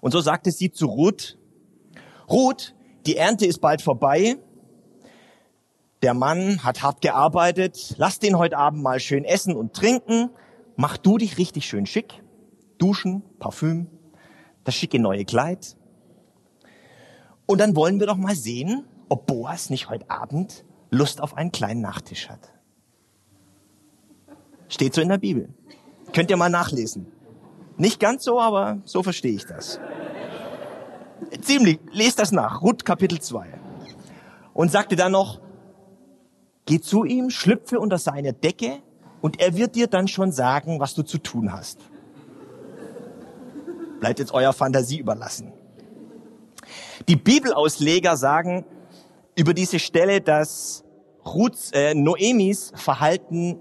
Und 0.00 0.12
so 0.12 0.20
sagte 0.20 0.50
sie 0.50 0.70
zu 0.70 0.86
Ruth, 0.86 1.38
Ruth, 2.28 2.74
die 3.06 3.16
Ernte 3.16 3.46
ist 3.46 3.60
bald 3.60 3.82
vorbei. 3.82 4.36
Der 6.02 6.14
Mann 6.14 6.62
hat 6.64 6.82
hart 6.82 7.00
gearbeitet. 7.00 7.94
Lass 7.98 8.18
den 8.18 8.36
heute 8.36 8.58
Abend 8.58 8.82
mal 8.82 9.00
schön 9.00 9.24
essen 9.24 9.56
und 9.56 9.74
trinken. 9.74 10.30
Mach 10.76 10.96
du 10.96 11.18
dich 11.18 11.38
richtig 11.38 11.66
schön 11.66 11.86
schick. 11.86 12.22
Duschen, 12.78 13.22
Parfüm, 13.38 13.86
das 14.64 14.74
schicke 14.74 14.98
neue 14.98 15.24
Kleid. 15.24 15.76
Und 17.46 17.60
dann 17.60 17.76
wollen 17.76 18.00
wir 18.00 18.06
doch 18.06 18.16
mal 18.16 18.34
sehen, 18.34 18.84
ob 19.08 19.26
Boas 19.26 19.70
nicht 19.70 19.88
heute 19.88 20.10
Abend 20.10 20.64
Lust 20.90 21.20
auf 21.20 21.36
einen 21.36 21.52
kleinen 21.52 21.80
Nachtisch 21.80 22.28
hat. 22.28 22.52
Steht 24.68 24.94
so 24.94 25.00
in 25.00 25.08
der 25.08 25.18
Bibel. 25.18 25.48
Könnt 26.12 26.30
ihr 26.30 26.36
mal 26.36 26.50
nachlesen. 26.50 27.12
Nicht 27.76 28.00
ganz 28.00 28.24
so, 28.24 28.40
aber 28.40 28.78
so 28.84 29.02
verstehe 29.02 29.32
ich 29.32 29.44
das. 29.44 29.78
Ziemlich, 31.42 31.78
lest 31.92 32.18
das 32.18 32.32
nach, 32.32 32.62
Ruth 32.62 32.84
Kapitel 32.84 33.20
2. 33.20 33.46
Und 34.54 34.70
sagte 34.70 34.96
dann 34.96 35.12
noch, 35.12 35.40
geh 36.64 36.80
zu 36.80 37.04
ihm, 37.04 37.30
schlüpfe 37.30 37.78
unter 37.78 37.98
seine 37.98 38.32
Decke 38.32 38.78
und 39.20 39.40
er 39.40 39.56
wird 39.56 39.74
dir 39.74 39.86
dann 39.86 40.08
schon 40.08 40.32
sagen, 40.32 40.80
was 40.80 40.94
du 40.94 41.02
zu 41.02 41.18
tun 41.18 41.52
hast. 41.52 41.78
Bleibt 44.00 44.18
jetzt 44.18 44.32
eurer 44.32 44.52
Fantasie 44.52 44.98
überlassen. 44.98 45.52
Die 47.08 47.16
Bibelausleger 47.16 48.16
sagen 48.16 48.64
über 49.36 49.52
diese 49.52 49.78
Stelle, 49.78 50.20
dass 50.20 50.84
Ruths, 51.26 51.70
äh, 51.72 51.94
Noemis 51.94 52.72
Verhalten 52.74 53.60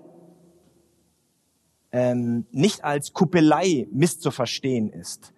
ähm, 1.95 2.45
nicht 2.51 2.83
als 2.83 3.13
Kuppelei 3.13 3.87
misszuverstehen 3.89 4.89
ist 4.89 5.33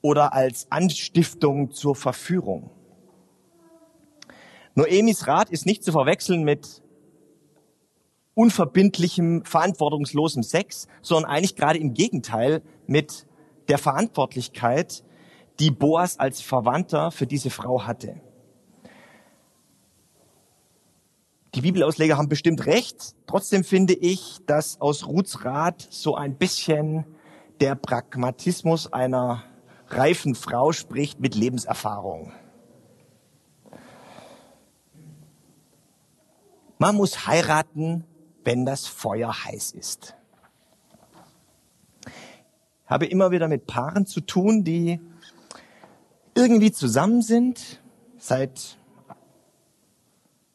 oder 0.00 0.32
als 0.32 0.66
Anstiftung 0.70 1.72
zur 1.72 1.94
Verführung. 1.94 2.70
Noemis 4.74 5.26
Rat 5.26 5.50
ist 5.50 5.66
nicht 5.66 5.84
zu 5.84 5.92
verwechseln 5.92 6.42
mit 6.42 6.82
unverbindlichem, 8.32 9.44
verantwortungslosem 9.44 10.42
Sex, 10.42 10.88
sondern 11.02 11.30
eigentlich 11.30 11.54
gerade 11.54 11.78
im 11.78 11.92
Gegenteil 11.92 12.62
mit 12.86 13.26
der 13.68 13.76
Verantwortlichkeit, 13.76 15.04
die 15.58 15.70
Boas 15.70 16.18
als 16.18 16.40
Verwandter 16.40 17.10
für 17.10 17.26
diese 17.26 17.50
Frau 17.50 17.82
hatte. 17.86 18.22
Die 21.54 21.62
Bibelausleger 21.62 22.16
haben 22.16 22.28
bestimmt 22.28 22.66
recht. 22.66 23.16
Trotzdem 23.26 23.64
finde 23.64 23.94
ich, 23.94 24.38
dass 24.46 24.80
aus 24.80 25.06
Ruths 25.06 25.44
Rat 25.44 25.86
so 25.90 26.14
ein 26.14 26.36
bisschen 26.36 27.04
der 27.60 27.74
Pragmatismus 27.74 28.92
einer 28.92 29.42
reifen 29.88 30.36
Frau 30.36 30.70
spricht 30.72 31.18
mit 31.18 31.34
Lebenserfahrung. 31.34 32.32
Man 36.78 36.94
muss 36.94 37.26
heiraten, 37.26 38.04
wenn 38.44 38.64
das 38.64 38.86
Feuer 38.86 39.44
heiß 39.44 39.72
ist. 39.72 40.14
Ich 42.06 42.90
habe 42.90 43.06
immer 43.06 43.32
wieder 43.32 43.48
mit 43.48 43.66
Paaren 43.66 44.06
zu 44.06 44.20
tun, 44.20 44.64
die 44.64 45.00
irgendwie 46.34 46.72
zusammen 46.72 47.22
sind, 47.22 47.80
seit 48.18 48.78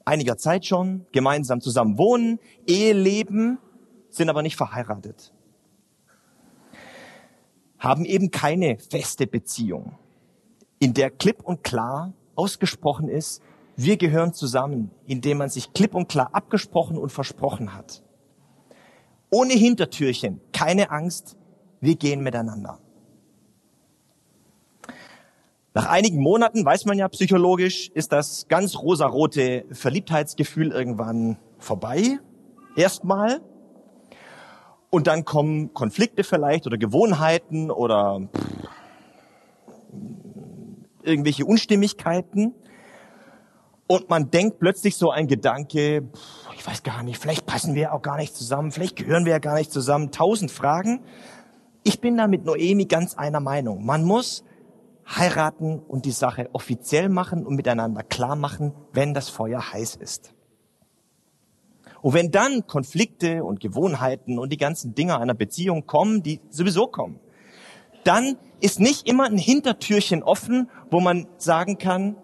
einiger 0.06 0.38
Zeit 0.38 0.66
schon, 0.66 1.06
gemeinsam 1.12 1.62
zusammen 1.62 1.98
wohnen, 1.98 2.40
Ehe 2.66 2.94
leben, 2.94 3.58
sind 4.10 4.30
aber 4.30 4.42
nicht 4.42 4.56
verheiratet. 4.56 5.34
Haben 7.80 8.06
eben 8.06 8.32
keine 8.32 8.78
feste 8.78 9.28
Beziehung, 9.28 9.98
in 10.80 10.94
der 10.94 11.10
klipp 11.10 11.44
und 11.44 11.64
klar 11.64 12.14
ausgesprochen 12.36 13.10
ist, 13.10 13.42
wir 13.76 13.98
gehören 13.98 14.34
zusammen, 14.34 14.92
indem 15.06 15.40
man 15.40 15.50
sich 15.50 15.74
klipp 15.74 15.96
und 15.96 16.08
klar 16.08 16.30
abgesprochen 16.34 16.98
und 16.98 17.12
versprochen 17.12 17.74
hat. 17.74 18.02
Ohne 19.30 19.54
Hintertürchen, 19.54 20.40
keine 20.54 20.92
Angst, 20.92 21.36
wir 21.82 21.96
gehen 21.96 22.22
miteinander. 22.22 22.80
Nach 25.76 25.88
einigen 25.88 26.22
Monaten, 26.22 26.64
weiß 26.64 26.86
man 26.86 26.98
ja 26.98 27.10
psychologisch, 27.10 27.90
ist 27.94 28.14
das 28.14 28.48
ganz 28.48 28.78
rosarote 28.78 29.66
Verliebtheitsgefühl 29.72 30.72
irgendwann 30.72 31.38
vorbei. 31.58 32.18
Erstmal. 32.78 33.42
Und 34.90 35.08
dann 35.08 35.26
kommen 35.26 35.74
Konflikte 35.74 36.24
vielleicht 36.24 36.66
oder 36.66 36.78
Gewohnheiten 36.78 37.72
oder 37.72 38.22
pff, 38.34 38.70
irgendwelche 41.04 41.44
Unstimmigkeiten. 41.44 42.56
Und 43.88 44.10
man 44.10 44.32
denkt 44.32 44.60
plötzlich 44.60 44.96
so 44.96 45.12
ein 45.12 45.28
Gedanke, 45.28 46.04
pff, 46.04 46.56
ich 46.56 46.66
weiß 46.66 46.84
gar 46.84 47.04
nicht, 47.04 47.22
vielleicht 47.22 47.46
passen 47.46 47.76
wir 47.76 47.94
auch 47.94 48.02
gar 48.02 48.16
nicht 48.16 48.34
zusammen, 48.34 48.72
vielleicht 48.72 48.96
gehören 48.96 49.26
wir 49.26 49.34
ja 49.34 49.40
gar 49.40 49.56
nicht 49.56 49.74
zusammen. 49.74 50.12
Tausend 50.12 50.52
Fragen. 50.52 51.04
Ich 51.84 52.00
bin 52.00 52.16
da 52.16 52.28
mit 52.28 52.46
Noemi 52.46 52.86
ganz 52.86 53.16
einer 53.16 53.42
Meinung. 53.42 53.86
Man 53.86 54.06
muss 54.06 54.46
heiraten 55.08 55.80
und 55.80 56.06
die 56.06 56.12
Sache 56.12 56.50
offiziell 56.54 57.10
machen 57.10 57.46
und 57.46 57.56
miteinander 57.56 58.04
klar 58.04 58.36
machen, 58.36 58.74
wenn 58.92 59.14
das 59.14 59.30
Feuer 59.30 59.72
heiß 59.74 59.96
ist. 59.96 60.34
Und 62.02 62.14
wenn 62.14 62.32
dann 62.32 62.68
Konflikte 62.68 63.44
und 63.44 63.60
Gewohnheiten 63.60 64.38
und 64.38 64.52
die 64.52 64.58
ganzen 64.58 64.94
Dinge 64.96 65.20
einer 65.20 65.34
Beziehung 65.34 65.86
kommen, 65.86 66.22
die 66.24 66.40
sowieso 66.50 66.88
kommen, 66.88 67.20
dann 68.04 68.38
ist 68.62 68.80
nicht 68.80 69.08
immer 69.10 69.26
ein 69.26 69.38
Hintertürchen 69.38 70.22
offen, 70.22 70.70
wo 70.92 71.00
man 71.00 71.28
sagen 71.38 71.78
kann, 71.78 72.16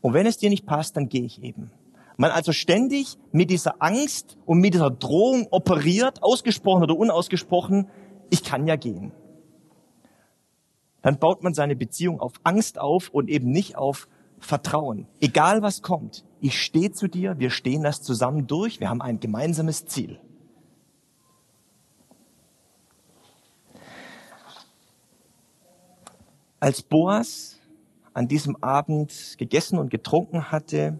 und 0.00 0.14
wenn 0.14 0.26
es 0.26 0.36
dir 0.36 0.48
nicht 0.48 0.64
passt, 0.64 0.96
dann 0.96 1.08
gehe 1.08 1.24
ich 1.24 1.42
eben. 1.42 1.72
Man 2.16 2.30
also 2.30 2.52
ständig 2.52 3.18
mit 3.32 3.50
dieser 3.50 3.82
Angst 3.82 4.38
und 4.46 4.58
mit 4.58 4.74
dieser 4.74 4.90
Drohung 4.90 5.48
operiert, 5.50 6.22
ausgesprochen 6.22 6.82
oder 6.82 6.96
unausgesprochen, 6.96 7.88
ich 8.30 8.44
kann 8.44 8.66
ja 8.66 8.76
gehen 8.76 9.12
dann 11.02 11.18
baut 11.18 11.42
man 11.42 11.54
seine 11.54 11.76
Beziehung 11.76 12.20
auf 12.20 12.34
Angst 12.44 12.78
auf 12.78 13.08
und 13.10 13.28
eben 13.28 13.50
nicht 13.50 13.76
auf 13.76 14.08
Vertrauen. 14.40 15.06
Egal 15.20 15.62
was 15.62 15.82
kommt, 15.82 16.24
ich 16.40 16.60
stehe 16.60 16.92
zu 16.92 17.08
dir, 17.08 17.38
wir 17.38 17.50
stehen 17.50 17.82
das 17.82 18.02
zusammen 18.02 18.46
durch, 18.46 18.80
wir 18.80 18.88
haben 18.88 19.02
ein 19.02 19.20
gemeinsames 19.20 19.86
Ziel. 19.86 20.20
Als 26.60 26.82
Boas 26.82 27.60
an 28.14 28.26
diesem 28.26 28.56
Abend 28.62 29.36
gegessen 29.38 29.78
und 29.78 29.90
getrunken 29.90 30.50
hatte, 30.50 30.98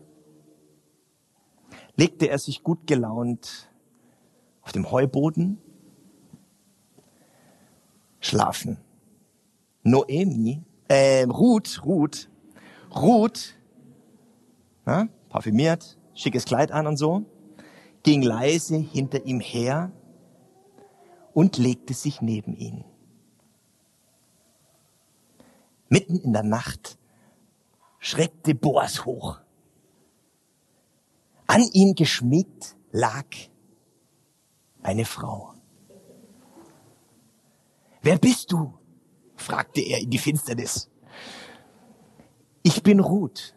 legte 1.96 2.28
er 2.28 2.38
sich 2.38 2.62
gut 2.62 2.86
gelaunt 2.86 3.68
auf 4.62 4.70
dem 4.70 4.90
Heuboden 4.90 5.58
schlafen. 8.20 8.78
Noemi, 9.90 10.62
äh, 10.88 11.24
Ruth, 11.24 11.82
Ruth, 11.84 12.28
Ruth, 12.94 13.54
na, 14.84 15.08
parfümiert, 15.28 15.98
schickes 16.14 16.44
Kleid 16.44 16.72
an 16.72 16.86
und 16.86 16.96
so, 16.96 17.24
ging 18.02 18.22
leise 18.22 18.76
hinter 18.76 19.24
ihm 19.24 19.40
her 19.40 19.92
und 21.34 21.58
legte 21.58 21.94
sich 21.94 22.20
neben 22.20 22.56
ihn. 22.56 22.84
Mitten 25.88 26.16
in 26.16 26.32
der 26.32 26.42
Nacht 26.42 26.98
schreckte 27.98 28.54
Boas 28.54 29.04
hoch. 29.04 29.40
An 31.46 31.62
ihn 31.72 31.94
geschmiegt 31.94 32.76
lag 32.90 33.26
eine 34.82 35.04
Frau. 35.04 35.54
Wer 38.02 38.18
bist 38.18 38.52
du? 38.52 38.77
Fragte 39.38 39.80
er 39.80 40.00
in 40.00 40.10
die 40.10 40.18
Finsternis. 40.18 40.90
Ich 42.62 42.82
bin 42.82 43.00
Ruth. 43.00 43.54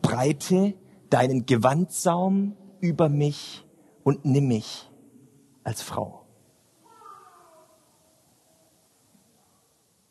Breite 0.00 0.74
deinen 1.10 1.46
Gewandsaum 1.46 2.56
über 2.80 3.08
mich 3.08 3.64
und 4.02 4.24
nimm 4.24 4.48
mich 4.48 4.90
als 5.62 5.82
Frau. 5.82 6.26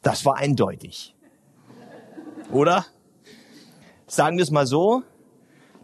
Das 0.02 0.26
war 0.26 0.36
eindeutig. 0.36 1.15
Oder? 2.52 2.86
Sagen 4.06 4.38
wir 4.38 4.43
es 4.43 4.52
mal 4.52 4.67
so, 4.67 5.04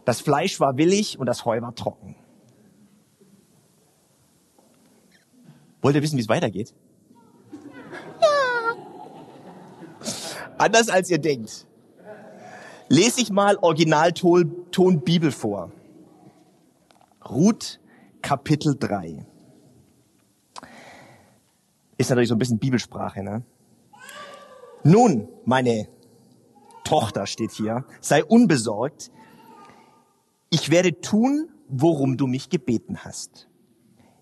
das 0.04 0.20
Fleisch 0.20 0.60
war 0.60 0.76
willig 0.76 1.18
und 1.18 1.26
das 1.26 1.44
Heu 1.44 1.60
war 1.60 1.74
trocken. 1.74 2.16
Wollt 5.80 5.96
ihr 5.96 6.02
wissen, 6.02 6.16
wie 6.16 6.22
es 6.22 6.28
weitergeht? 6.28 6.74
Anders 10.60 10.90
als 10.90 11.08
ihr 11.08 11.16
denkt. 11.16 11.66
Lese 12.90 13.22
ich 13.22 13.30
mal 13.30 13.56
Originalton 13.62 15.00
Bibel 15.00 15.32
vor. 15.32 15.72
Ruth 17.26 17.80
Kapitel 18.20 18.76
3. 18.78 19.24
Ist 21.96 22.10
natürlich 22.10 22.28
so 22.28 22.34
ein 22.34 22.38
bisschen 22.38 22.58
Bibelsprache, 22.58 23.22
ne? 23.22 23.42
Nun, 24.84 25.30
meine 25.46 25.88
Tochter 26.84 27.26
steht 27.26 27.52
hier, 27.52 27.86
sei 28.02 28.22
unbesorgt. 28.22 29.10
Ich 30.50 30.70
werde 30.70 31.00
tun, 31.00 31.48
worum 31.68 32.18
du 32.18 32.26
mich 32.26 32.50
gebeten 32.50 32.98
hast. 32.98 33.48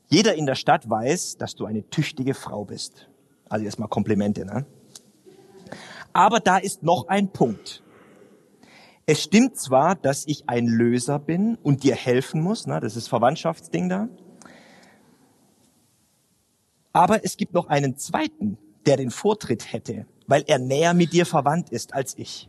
Jeder 0.07 0.37
in 0.37 0.47
der 0.47 0.55
Stadt 0.55 0.89
weiß, 0.89 1.37
dass 1.37 1.57
du 1.57 1.67
eine 1.67 1.91
tüchtige 1.91 2.35
Frau 2.35 2.65
bist. 2.65 3.09
Also 3.49 3.65
erstmal 3.65 3.89
Komplimente, 3.89 4.45
ne? 4.45 4.67
Aber 6.13 6.41
da 6.41 6.59
ist 6.59 6.83
noch 6.83 7.09
ein 7.09 7.29
Punkt. 7.33 7.83
Es 9.07 9.23
stimmt 9.23 9.57
zwar, 9.57 9.95
dass 9.95 10.27
ich 10.27 10.49
ein 10.49 10.67
Löser 10.67 11.19
bin 11.19 11.57
und 11.63 11.83
dir 11.83 11.95
helfen 11.95 12.43
muss, 12.43 12.67
ne, 12.67 12.79
das 12.79 12.95
ist 12.95 13.09
Verwandtschaftsding 13.09 13.89
da. 13.89 14.09
Aber 16.93 17.25
es 17.25 17.37
gibt 17.37 17.55
noch 17.55 17.69
einen 17.69 17.97
zweiten, 17.97 18.59
der 18.85 18.97
den 18.97 19.11
Vortritt 19.11 19.73
hätte, 19.73 20.07
weil 20.27 20.45
er 20.47 20.59
näher 20.59 20.95
mit 20.95 21.13
dir 21.13 21.25
verwandt 21.25 21.71
ist 21.71 21.95
als 21.95 22.19
ich. 22.19 22.49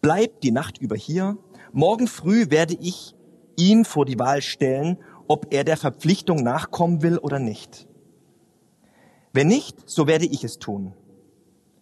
Bleib 0.00 0.40
die 0.40 0.50
Nacht 0.50 0.78
über 0.78 0.96
hier. 0.96 1.38
Morgen 1.72 2.08
früh 2.08 2.50
werde 2.50 2.76
ich 2.80 3.14
ihn 3.56 3.84
vor 3.84 4.04
die 4.04 4.18
Wahl 4.18 4.42
stellen, 4.42 4.98
ob 5.28 5.52
er 5.52 5.64
der 5.64 5.76
Verpflichtung 5.76 6.42
nachkommen 6.42 7.02
will 7.02 7.18
oder 7.18 7.38
nicht. 7.38 7.88
Wenn 9.32 9.48
nicht, 9.48 9.88
so 9.88 10.06
werde 10.06 10.26
ich 10.26 10.44
es 10.44 10.58
tun. 10.58 10.94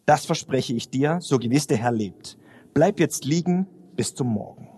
Das 0.07 0.27
verspreche 0.27 0.75
ich 0.75 0.91
dir, 0.91 1.19
so 1.21 1.39
gewiss 1.39 1.67
der 1.67 1.79
Herr 1.79 1.93
lebt. 1.93 2.37
Bleib 2.75 3.01
jetzt 3.01 3.25
liegen 3.25 3.67
bis 3.97 4.15
zum 4.15 4.29
Morgen. 4.29 4.69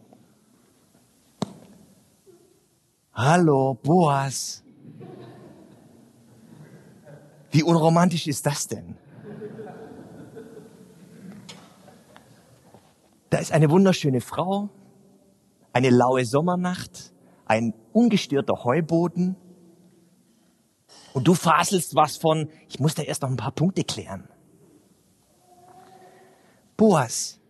Hallo, 3.12 3.74
Boas. 3.82 4.62
Wie 7.50 7.62
unromantisch 7.62 8.26
ist 8.26 8.44
das 8.46 8.68
denn? 8.68 8.96
Da 13.30 13.38
ist 13.38 13.50
eine 13.50 13.70
wunderschöne 13.70 14.20
Frau, 14.20 14.68
eine 15.72 15.90
laue 15.90 16.24
Sommernacht, 16.24 17.12
ein 17.46 17.74
ungestörter 17.92 18.62
Heuboden. 18.62 19.36
Und 21.14 21.26
du 21.26 21.34
faselst 21.34 21.96
was 21.96 22.16
von, 22.16 22.48
ich 22.68 22.78
muss 22.78 22.94
da 22.94 23.02
erst 23.02 23.22
noch 23.22 23.30
ein 23.30 23.36
paar 23.36 23.52
Punkte 23.52 23.82
klären. 23.82 24.28
Boas, 26.76 27.40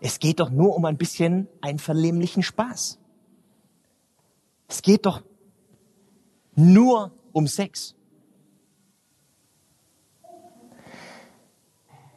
es 0.00 0.18
geht 0.18 0.40
doch 0.40 0.50
nur 0.50 0.74
um 0.74 0.84
ein 0.84 0.96
bisschen 0.96 1.48
einvernehmlichen 1.60 2.42
Spaß. 2.42 2.98
Es 4.68 4.82
geht 4.82 5.04
doch 5.06 5.22
nur 6.54 7.12
um 7.32 7.46
Sex. 7.46 7.94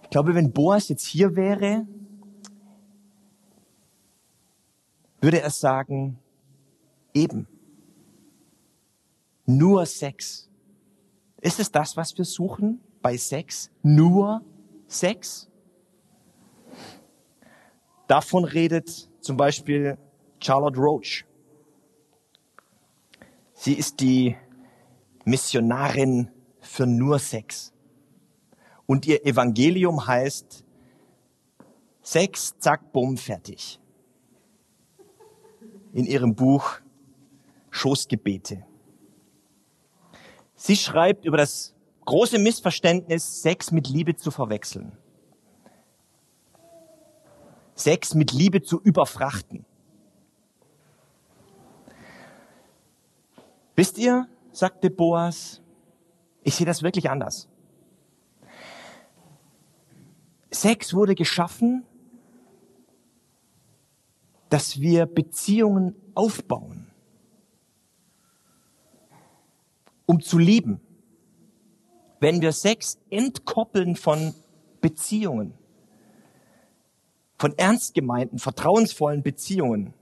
Ich 0.04 0.10
glaube, 0.10 0.34
wenn 0.34 0.52
Boas 0.54 0.88
jetzt 0.88 1.06
hier 1.06 1.36
wäre, 1.36 1.86
würde 5.20 5.42
er 5.42 5.50
sagen, 5.50 6.20
eben, 7.14 7.48
nur 9.46 9.86
Sex. 9.86 10.50
Ist 11.42 11.60
es 11.60 11.72
das, 11.72 11.98
was 11.98 12.18
wir 12.18 12.26
suchen 12.26 12.80
bei 13.02 13.18
Sex? 13.18 13.70
Nur 13.84 14.42
Sex? 14.88 15.50
Davon 18.08 18.46
redet 18.46 19.10
zum 19.22 19.38
Beispiel 19.38 19.98
Charlotte 20.40 20.78
Roach. 20.78 21.26
Sie 23.54 23.74
ist 23.74 24.00
die 24.00 24.36
Missionarin 25.24 26.30
für 26.60 26.86
nur 26.86 27.20
Sex. 27.20 27.74
Und 28.86 29.08
ihr 29.08 29.26
Evangelium 29.26 30.06
heißt 30.06 30.64
Sex, 32.02 32.54
zack, 32.60 32.92
bumm, 32.92 33.18
fertig. 33.18 33.80
In 35.94 36.06
ihrem 36.06 36.36
Buch 36.36 36.80
Schoßgebete. 37.72 38.64
Sie 40.56 40.76
schreibt 40.76 41.26
über 41.26 41.38
das 41.38 41.74
große 42.06 42.38
Missverständnis, 42.38 43.42
Sex 43.42 43.72
mit 43.72 43.90
Liebe 43.90 44.16
zu 44.16 44.30
verwechseln. 44.30 44.98
Sex 47.76 48.16
mit 48.16 48.32
Liebe 48.32 48.62
zu 48.62 48.82
überfrachten. 48.82 49.66
Wisst 53.76 53.98
ihr, 53.98 54.28
sagte 54.54 54.90
Boas, 54.90 55.62
ich 56.44 56.56
sehe 56.56 56.66
das 56.66 56.82
wirklich 56.82 57.10
anders. 57.10 57.50
Sex 60.52 60.94
wurde 60.94 61.16
geschaffen, 61.16 61.84
dass 64.50 64.80
wir 64.80 65.06
Beziehungen 65.06 65.96
aufbauen, 66.14 66.88
um 70.06 70.22
zu 70.22 70.38
lieben. 70.38 70.80
Wenn 72.22 72.40
wir 72.40 72.54
Sex 72.54 72.98
entkoppeln 73.10 73.98
von 73.98 74.34
Beziehungen, 74.80 75.54
von 77.38 77.58
ernst 77.58 77.94
gemeinten, 77.94 78.40
vertrauensvollen 78.40 79.24
Beziehungen, 79.24 79.94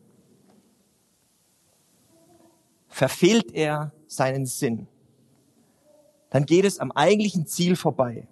verfehlt 2.87 3.53
er 3.53 3.91
seinen 4.07 4.45
Sinn. 4.45 4.87
Dann 6.29 6.45
geht 6.45 6.65
es 6.65 6.79
am 6.79 6.91
eigentlichen 6.91 7.47
Ziel 7.47 7.75
vorbei. 7.75 8.27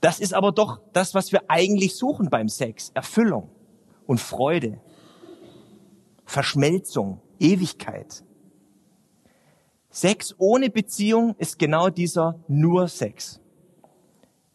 Das 0.00 0.20
ist 0.20 0.34
aber 0.34 0.52
doch 0.52 0.80
das, 0.92 1.14
was 1.14 1.32
wir 1.32 1.42
eigentlich 1.48 1.96
suchen 1.96 2.30
beim 2.30 2.48
Sex. 2.48 2.90
Erfüllung 2.94 3.50
und 4.06 4.20
Freude. 4.20 4.80
Verschmelzung, 6.24 7.20
Ewigkeit. 7.40 8.22
Sex 9.90 10.34
ohne 10.38 10.70
Beziehung 10.70 11.34
ist 11.38 11.58
genau 11.58 11.88
dieser 11.88 12.38
nur 12.46 12.86
Sex. 12.88 13.40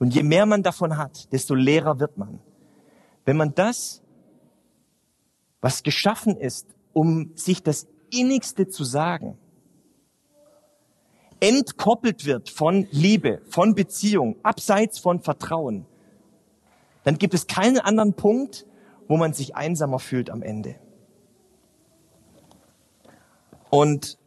Und 0.04 0.13
je 0.13 0.24
mehr 0.24 0.46
man 0.46 0.63
davon 0.63 0.98
hat, 0.98 1.32
desto 1.32 1.56
leerer 1.56 1.98
wird 1.98 2.18
man. 2.18 2.42
Wenn 3.24 3.38
man 3.38 3.56
das, 3.56 4.02
was 5.62 5.82
geschaffen 5.82 6.36
ist, 6.36 6.68
um 6.92 7.32
sich 7.36 7.63
das 7.63 7.88
Innigste 8.10 8.68
zu 8.68 8.84
sagen, 8.84 9.38
entkoppelt 11.39 12.26
wird 12.26 12.50
von 12.50 12.86
Liebe, 12.92 13.42
von 13.48 13.76
Beziehung, 13.76 14.36
abseits 14.44 15.00
von 15.00 15.22
Vertrauen, 15.22 15.86
dann 17.06 17.18
gibt 17.18 17.34
es 17.34 17.48
keinen 17.48 17.80
anderen 17.80 18.13
Punkt, 18.13 18.66
wo 19.08 19.16
man 19.16 19.32
sich 19.32 19.56
einsamer 19.56 20.00
fühlt 20.00 20.30
am 20.30 20.42
Ende. 20.42 20.76
Und 23.70 24.18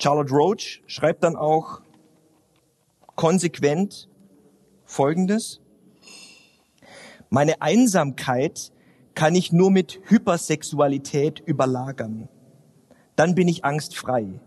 Charlotte 0.00 0.32
Roach 0.32 0.84
schreibt 0.86 1.24
dann 1.24 1.34
auch 1.34 1.80
konsequent 3.16 4.08
Folgendes. 4.84 5.60
Meine 7.30 7.60
Einsamkeit 7.60 8.70
kann 9.14 9.34
ich 9.34 9.50
nur 9.50 9.70
mit 9.70 10.00
Hypersexualität 10.04 11.40
überlagern. 11.40 12.28
Dann 13.16 13.34
bin 13.34 13.48
ich 13.48 13.64
angstfrei. 13.64 14.40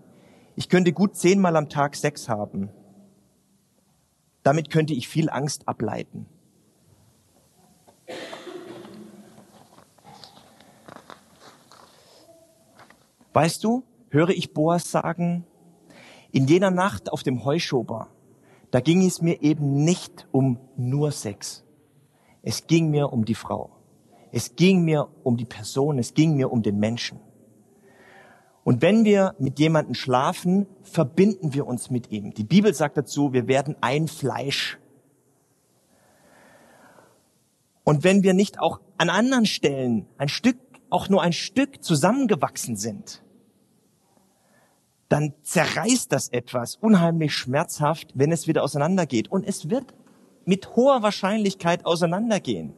Ich 0.55 0.69
könnte 0.69 0.93
gut 0.93 1.15
zehnmal 1.15 1.55
am 1.55 1.69
Tag 1.69 1.95
Sex 1.95 2.29
haben. 2.29 2.69
Damit 4.43 4.69
könnte 4.69 4.93
ich 4.93 5.07
viel 5.07 5.29
Angst 5.29 5.67
ableiten. 5.67 6.27
Weißt 13.33 13.63
du, 13.63 13.83
höre 14.09 14.29
ich 14.29 14.53
Boas 14.53 14.91
sagen, 14.91 15.45
in 16.31 16.47
jener 16.47 16.71
Nacht 16.71 17.11
auf 17.11 17.23
dem 17.23 17.43
Heuschober, 17.45 18.07
da 18.71 18.79
ging 18.79 19.05
es 19.05 19.21
mir 19.21 19.41
eben 19.41 19.83
nicht 19.83 20.27
um 20.31 20.59
nur 20.77 21.11
Sex. 21.11 21.63
Es 22.41 22.67
ging 22.67 22.89
mir 22.89 23.11
um 23.11 23.25
die 23.25 23.35
Frau. 23.35 23.71
Es 24.31 24.55
ging 24.55 24.83
mir 24.83 25.07
um 25.23 25.37
die 25.37 25.45
Person, 25.45 25.97
es 25.97 26.13
ging 26.13 26.35
mir 26.35 26.51
um 26.51 26.61
den 26.61 26.77
Menschen. 26.77 27.19
Und 28.63 28.81
wenn 28.81 29.03
wir 29.05 29.35
mit 29.39 29.57
jemandem 29.57 29.95
schlafen, 29.95 30.67
verbinden 30.83 31.53
wir 31.53 31.65
uns 31.65 31.89
mit 31.89 32.11
ihm. 32.11 32.33
Die 32.33 32.43
Bibel 32.43 32.73
sagt 32.73 32.97
dazu, 32.97 33.33
wir 33.33 33.47
werden 33.47 33.75
ein 33.81 34.07
Fleisch. 34.07 34.77
Und 37.83 38.03
wenn 38.03 38.21
wir 38.21 38.35
nicht 38.35 38.59
auch 38.59 38.81
an 38.97 39.09
anderen 39.09 39.47
Stellen 39.47 40.05
ein 40.19 40.29
Stück, 40.29 40.57
auch 40.91 41.09
nur 41.09 41.23
ein 41.23 41.33
Stück 41.33 41.83
zusammengewachsen 41.83 42.75
sind, 42.75 43.23
dann 45.09 45.33
zerreißt 45.41 46.11
das 46.11 46.29
etwas 46.29 46.75
unheimlich 46.75 47.33
schmerzhaft, 47.33 48.11
wenn 48.13 48.31
es 48.31 48.47
wieder 48.47 48.63
auseinandergeht. 48.63 49.29
Und 49.29 49.45
es 49.45 49.69
wird 49.69 49.93
mit 50.45 50.75
hoher 50.75 51.01
Wahrscheinlichkeit 51.01 51.85
auseinandergehen. 51.85 52.73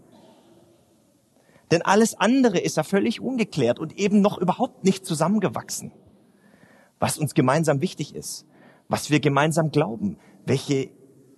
Denn 1.71 1.81
alles 1.81 2.15
andere 2.19 2.59
ist 2.59 2.77
ja 2.77 2.83
völlig 2.83 3.21
ungeklärt 3.21 3.79
und 3.79 3.97
eben 3.97 4.21
noch 4.21 4.37
überhaupt 4.37 4.83
nicht 4.83 5.05
zusammengewachsen. 5.05 5.91
Was 6.99 7.17
uns 7.17 7.33
gemeinsam 7.33 7.81
wichtig 7.81 8.15
ist, 8.15 8.45
was 8.87 9.09
wir 9.09 9.19
gemeinsam 9.19 9.71
glauben, 9.71 10.17
welche 10.45 10.89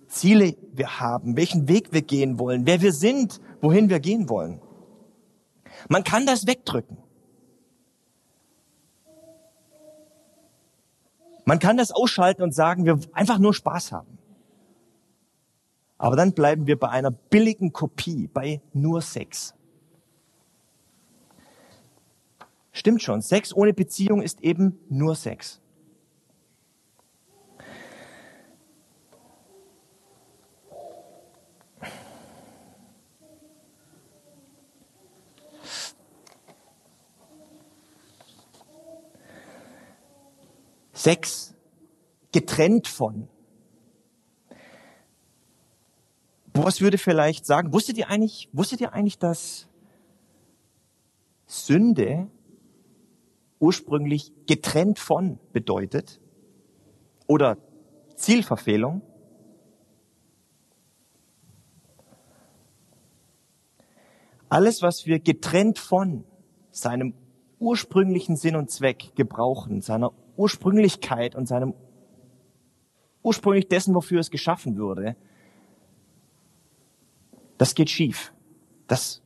Ziele 0.08 0.56
wir 0.72 1.00
haben, 1.00 1.36
welchen 1.36 1.68
Weg 1.68 1.92
wir 1.92 2.02
gehen 2.02 2.38
wollen, 2.38 2.66
wer 2.66 2.82
wir 2.82 2.92
sind, 2.92 3.40
wohin 3.60 3.88
wir 3.88 4.00
gehen 4.00 4.28
wollen. 4.28 4.60
Man 5.88 6.04
kann 6.04 6.26
das 6.26 6.46
wegdrücken. 6.46 6.98
Man 11.44 11.58
kann 11.58 11.76
das 11.76 11.92
ausschalten 11.92 12.42
und 12.42 12.54
sagen, 12.54 12.84
wir 12.86 12.98
einfach 13.12 13.38
nur 13.38 13.54
Spaß 13.54 13.92
haben. 13.92 14.18
Aber 15.98 16.16
dann 16.16 16.32
bleiben 16.32 16.66
wir 16.66 16.78
bei 16.78 16.88
einer 16.88 17.10
billigen 17.10 17.72
Kopie, 17.72 18.28
bei 18.28 18.60
nur 18.72 19.00
Sex. 19.00 19.54
Stimmt 22.72 23.02
schon, 23.02 23.22
Sex 23.22 23.54
ohne 23.54 23.72
Beziehung 23.72 24.20
ist 24.20 24.40
eben 24.40 24.78
nur 24.88 25.14
Sex. 25.14 25.60
Sex 41.04 41.54
getrennt 42.32 42.88
von. 42.88 43.28
Boas 46.54 46.80
würde 46.80 46.96
vielleicht 46.96 47.44
sagen, 47.44 47.74
wusstet 47.74 47.98
ihr 47.98 48.08
eigentlich, 48.08 48.48
wusstet 48.52 48.80
ihr 48.80 48.94
eigentlich, 48.94 49.18
dass 49.18 49.68
Sünde 51.44 52.30
ursprünglich 53.58 54.32
getrennt 54.46 54.98
von 54.98 55.38
bedeutet 55.52 56.22
oder 57.26 57.58
Zielverfehlung. 58.16 59.02
Alles, 64.48 64.80
was 64.80 65.04
wir 65.04 65.18
getrennt 65.20 65.78
von 65.78 66.24
seinem 66.70 67.12
ursprünglichen 67.58 68.36
Sinn 68.36 68.56
und 68.56 68.70
Zweck 68.70 69.14
gebrauchen, 69.16 69.82
seiner 69.82 70.14
Ursprünglichkeit 70.36 71.34
und 71.34 71.46
seinem 71.46 71.74
ursprünglich 73.22 73.68
dessen, 73.68 73.94
wofür 73.94 74.20
es 74.20 74.30
geschaffen 74.30 74.78
wurde, 74.78 75.16
das 77.58 77.74
geht 77.74 77.90
schief. 77.90 78.32
Das 78.86 79.22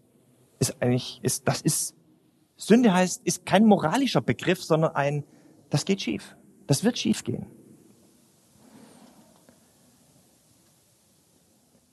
ist 0.59 0.81
eigentlich, 0.81 1.21
ist, 1.23 1.49
das 1.49 1.61
ist 1.62 1.94
Sünde 2.57 2.92
heißt, 2.92 3.23
ist 3.25 3.47
kein 3.47 3.64
moralischer 3.64 4.21
Begriff, 4.21 4.62
sondern 4.62 4.94
ein, 4.94 5.25
das 5.71 5.85
geht 5.85 6.03
schief. 6.03 6.37
Das 6.66 6.83
wird 6.83 6.99
schief 6.99 7.23
gehen. 7.23 7.47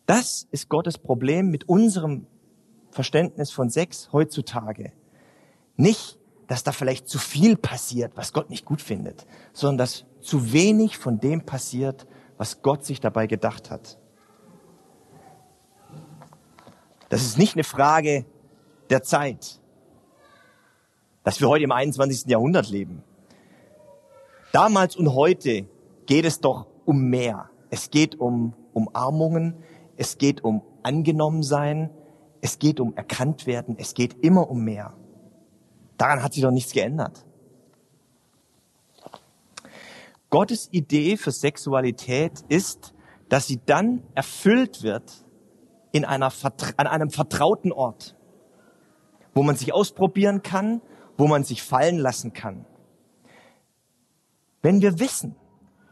Das 0.08 0.48
ist 0.52 0.68
Gottes 0.70 0.98
Problem 0.98 1.50
mit 1.50 1.70
unserem 1.70 2.28
Verständnis 2.90 3.52
von 3.52 3.70
Sex 3.70 4.12
heutzutage. 4.12 4.92
Nicht, 5.78 6.18
dass 6.48 6.64
da 6.64 6.72
vielleicht 6.72 7.08
zu 7.08 7.18
viel 7.18 7.58
passiert, 7.58 8.12
was 8.16 8.34
Gott 8.34 8.50
nicht 8.50 8.66
gut 8.66 8.82
findet, 8.82 9.26
sondern 9.54 9.80
dass 9.80 10.06
zu 10.22 10.54
wenig 10.54 10.98
von 10.98 11.20
dem 11.20 11.46
passiert, 11.46 12.06
was 12.38 12.62
Gott 12.62 12.86
sich 12.86 13.00
dabei 13.00 13.28
gedacht 13.28 13.72
hat. 13.72 13.98
Das 17.10 17.24
ist 17.24 17.38
nicht 17.38 17.56
eine 17.56 17.64
Frage 17.64 18.26
der 18.90 19.04
Zeit, 19.04 19.60
dass 21.24 21.40
wir 21.40 21.48
heute 21.48 21.64
im 21.64 21.72
21. 21.72 22.30
Jahrhundert 22.30 22.70
leben. 22.70 23.04
Damals 24.52 24.96
und 24.96 25.14
heute 25.14 25.68
geht 26.06 26.26
es 26.26 26.40
doch 26.40 26.68
um 26.86 27.10
mehr. 27.10 27.50
Es 27.70 27.90
geht 27.90 28.20
um 28.20 28.54
Umarmungen, 28.74 29.56
es 29.98 30.18
geht 30.18 30.44
um 30.44 30.62
angenommen 30.84 31.44
sein, 31.44 31.90
es 32.42 32.60
geht 32.60 32.80
um 32.80 32.96
erkannt 32.96 33.48
werden, 33.48 33.76
es 33.80 33.94
geht 33.94 34.24
immer 34.24 34.50
um 34.50 34.64
mehr. 34.64 34.94
Daran 35.98 36.24
hat 36.24 36.34
sich 36.34 36.44
doch 36.44 36.52
nichts 36.52 36.74
geändert. 36.74 37.26
Gottes 40.30 40.68
Idee 40.72 41.18
für 41.18 41.32
Sexualität 41.32 42.44
ist, 42.50 42.94
dass 43.30 43.48
sie 43.48 43.62
dann 43.66 44.04
erfüllt 44.14 44.84
wird 44.84 45.26
in 45.92 46.04
einer, 46.04 46.32
an 46.78 46.88
einem 46.88 47.10
vertrauten 47.10 47.72
Ort, 47.72 48.16
wo 49.34 49.44
man 49.44 49.56
sich 49.56 49.74
ausprobieren 49.74 50.42
kann, 50.42 50.82
wo 51.18 51.28
man 51.28 51.44
sich 51.44 51.64
fallen 51.64 51.98
lassen 51.98 52.34
kann. 52.34 52.66
Wenn 54.62 54.82
wir 54.82 55.00
wissen, 55.00 55.36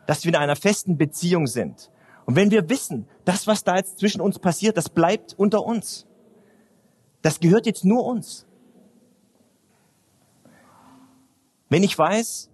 dass 0.07 0.25
wir 0.25 0.29
in 0.29 0.35
einer 0.35 0.55
festen 0.55 0.97
Beziehung 0.97 1.47
sind 1.47 1.89
und 2.25 2.35
wenn 2.35 2.51
wir 2.51 2.69
wissen, 2.69 3.07
das, 3.23 3.47
was 3.47 3.63
da 3.63 3.77
jetzt 3.77 3.99
zwischen 3.99 4.19
uns 4.19 4.39
passiert, 4.39 4.75
das 4.75 4.89
bleibt 4.89 5.33
unter 5.37 5.63
uns. 5.63 6.05
Das 7.21 7.39
gehört 7.39 7.65
jetzt 7.65 7.85
nur 7.85 8.05
uns. 8.05 8.45
Wenn 11.73 11.81
ich 11.81 11.97
weiß, 11.97 12.51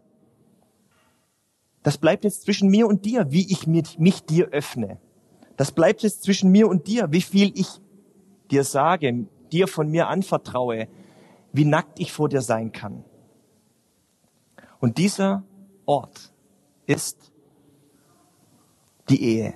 das 1.84 1.98
bleibt 1.98 2.24
jetzt 2.24 2.44
zwischen 2.44 2.70
mir 2.70 2.88
und 2.88 3.04
dir, 3.04 3.34
wie 3.34 3.52
ich 3.52 3.68
mich 3.68 4.24
dir 4.24 4.48
öffne. 4.52 4.98
Das 5.58 5.74
bleibt 5.74 6.04
jetzt 6.04 6.24
zwischen 6.24 6.52
mir 6.52 6.70
und 6.70 6.88
dir, 6.88 7.12
wie 7.12 7.22
viel 7.22 7.52
ich 7.54 7.68
dir 8.50 8.64
sage, 8.64 9.28
dir 9.52 9.68
von 9.68 9.92
mir 9.92 10.08
anvertraue, 10.08 10.88
wie 11.52 11.66
nackt 11.66 12.00
ich 12.00 12.14
vor 12.14 12.30
dir 12.30 12.42
sein 12.42 12.72
kann. 12.72 13.04
Und 14.80 14.98
dieser 14.98 15.44
Ort 15.86 16.32
ist 16.86 17.34
die 19.10 19.22
Ehe. 19.22 19.54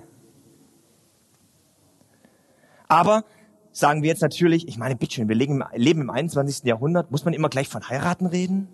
Aber 2.90 3.24
sagen 3.72 4.02
wir 4.02 4.10
jetzt 4.10 4.22
natürlich, 4.22 4.68
ich 4.68 4.78
meine, 4.78 4.98
bitteschön, 4.98 5.30
wir 5.30 5.38
leben 5.38 6.02
im 6.02 6.10
21. 6.10 6.66
Jahrhundert, 6.66 7.12
muss 7.12 7.24
man 7.24 7.34
immer 7.34 7.48
gleich 7.48 7.70
von 7.70 7.88
heiraten 7.88 8.26
reden? 8.26 8.68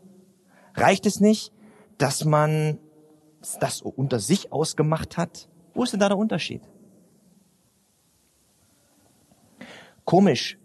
Reicht 0.79 1.05
es 1.05 1.19
nicht, 1.19 1.51
dass 1.97 2.23
man 2.25 2.79
das 3.59 3.81
unter 3.81 4.19
sich 4.19 4.51
ausgemacht 4.51 5.17
hat? 5.17 5.49
Wo 5.73 5.83
ist 5.83 5.93
denn 5.93 5.99
da 5.99 6.07
der 6.07 6.17
Unterschied? 6.17 6.61
Komisch, 10.05 10.57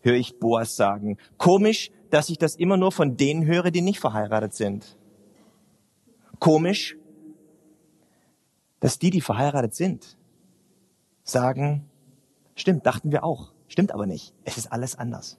höre 0.00 0.14
ich 0.14 0.38
Boas 0.38 0.76
sagen. 0.76 1.18
Komisch, 1.38 1.90
dass 2.10 2.28
ich 2.28 2.38
das 2.38 2.56
immer 2.56 2.76
nur 2.76 2.92
von 2.92 3.16
denen 3.16 3.46
höre, 3.46 3.70
die 3.70 3.80
nicht 3.80 4.00
verheiratet 4.00 4.54
sind. 4.54 4.96
Komisch, 6.38 6.96
dass 8.80 8.98
die, 8.98 9.10
die 9.10 9.20
verheiratet 9.20 9.74
sind, 9.74 10.18
sagen, 11.24 11.88
stimmt, 12.54 12.86
dachten 12.86 13.10
wir 13.10 13.24
auch, 13.24 13.52
stimmt 13.68 13.92
aber 13.92 14.06
nicht. 14.06 14.34
Es 14.44 14.58
ist 14.58 14.70
alles 14.70 14.96
anders. 14.96 15.38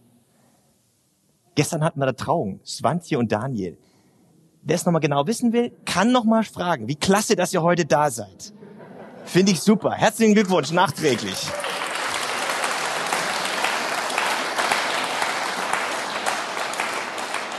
Gestern 1.58 1.84
hatten 1.84 2.00
wir 2.00 2.04
eine 2.04 2.16
Trauung, 2.16 2.60
Svantje 2.64 3.18
und 3.18 3.32
Daniel. 3.32 3.80
Wer 4.62 4.76
es 4.76 4.86
nochmal 4.86 5.02
genau 5.02 5.26
wissen 5.26 5.54
will, 5.54 5.72
kann 5.86 6.12
nochmal 6.12 6.44
fragen. 6.44 6.88
Wie 6.88 6.94
klasse, 6.94 7.36
dass 7.36 7.52
ihr 7.52 7.64
heute 7.64 7.84
da 7.84 8.12
seid. 8.12 8.54
Finde 9.26 9.54
ich 9.54 9.62
super. 9.62 9.92
Herzlichen 9.92 10.36
Glückwunsch 10.36 10.72
nachträglich. 10.72 11.48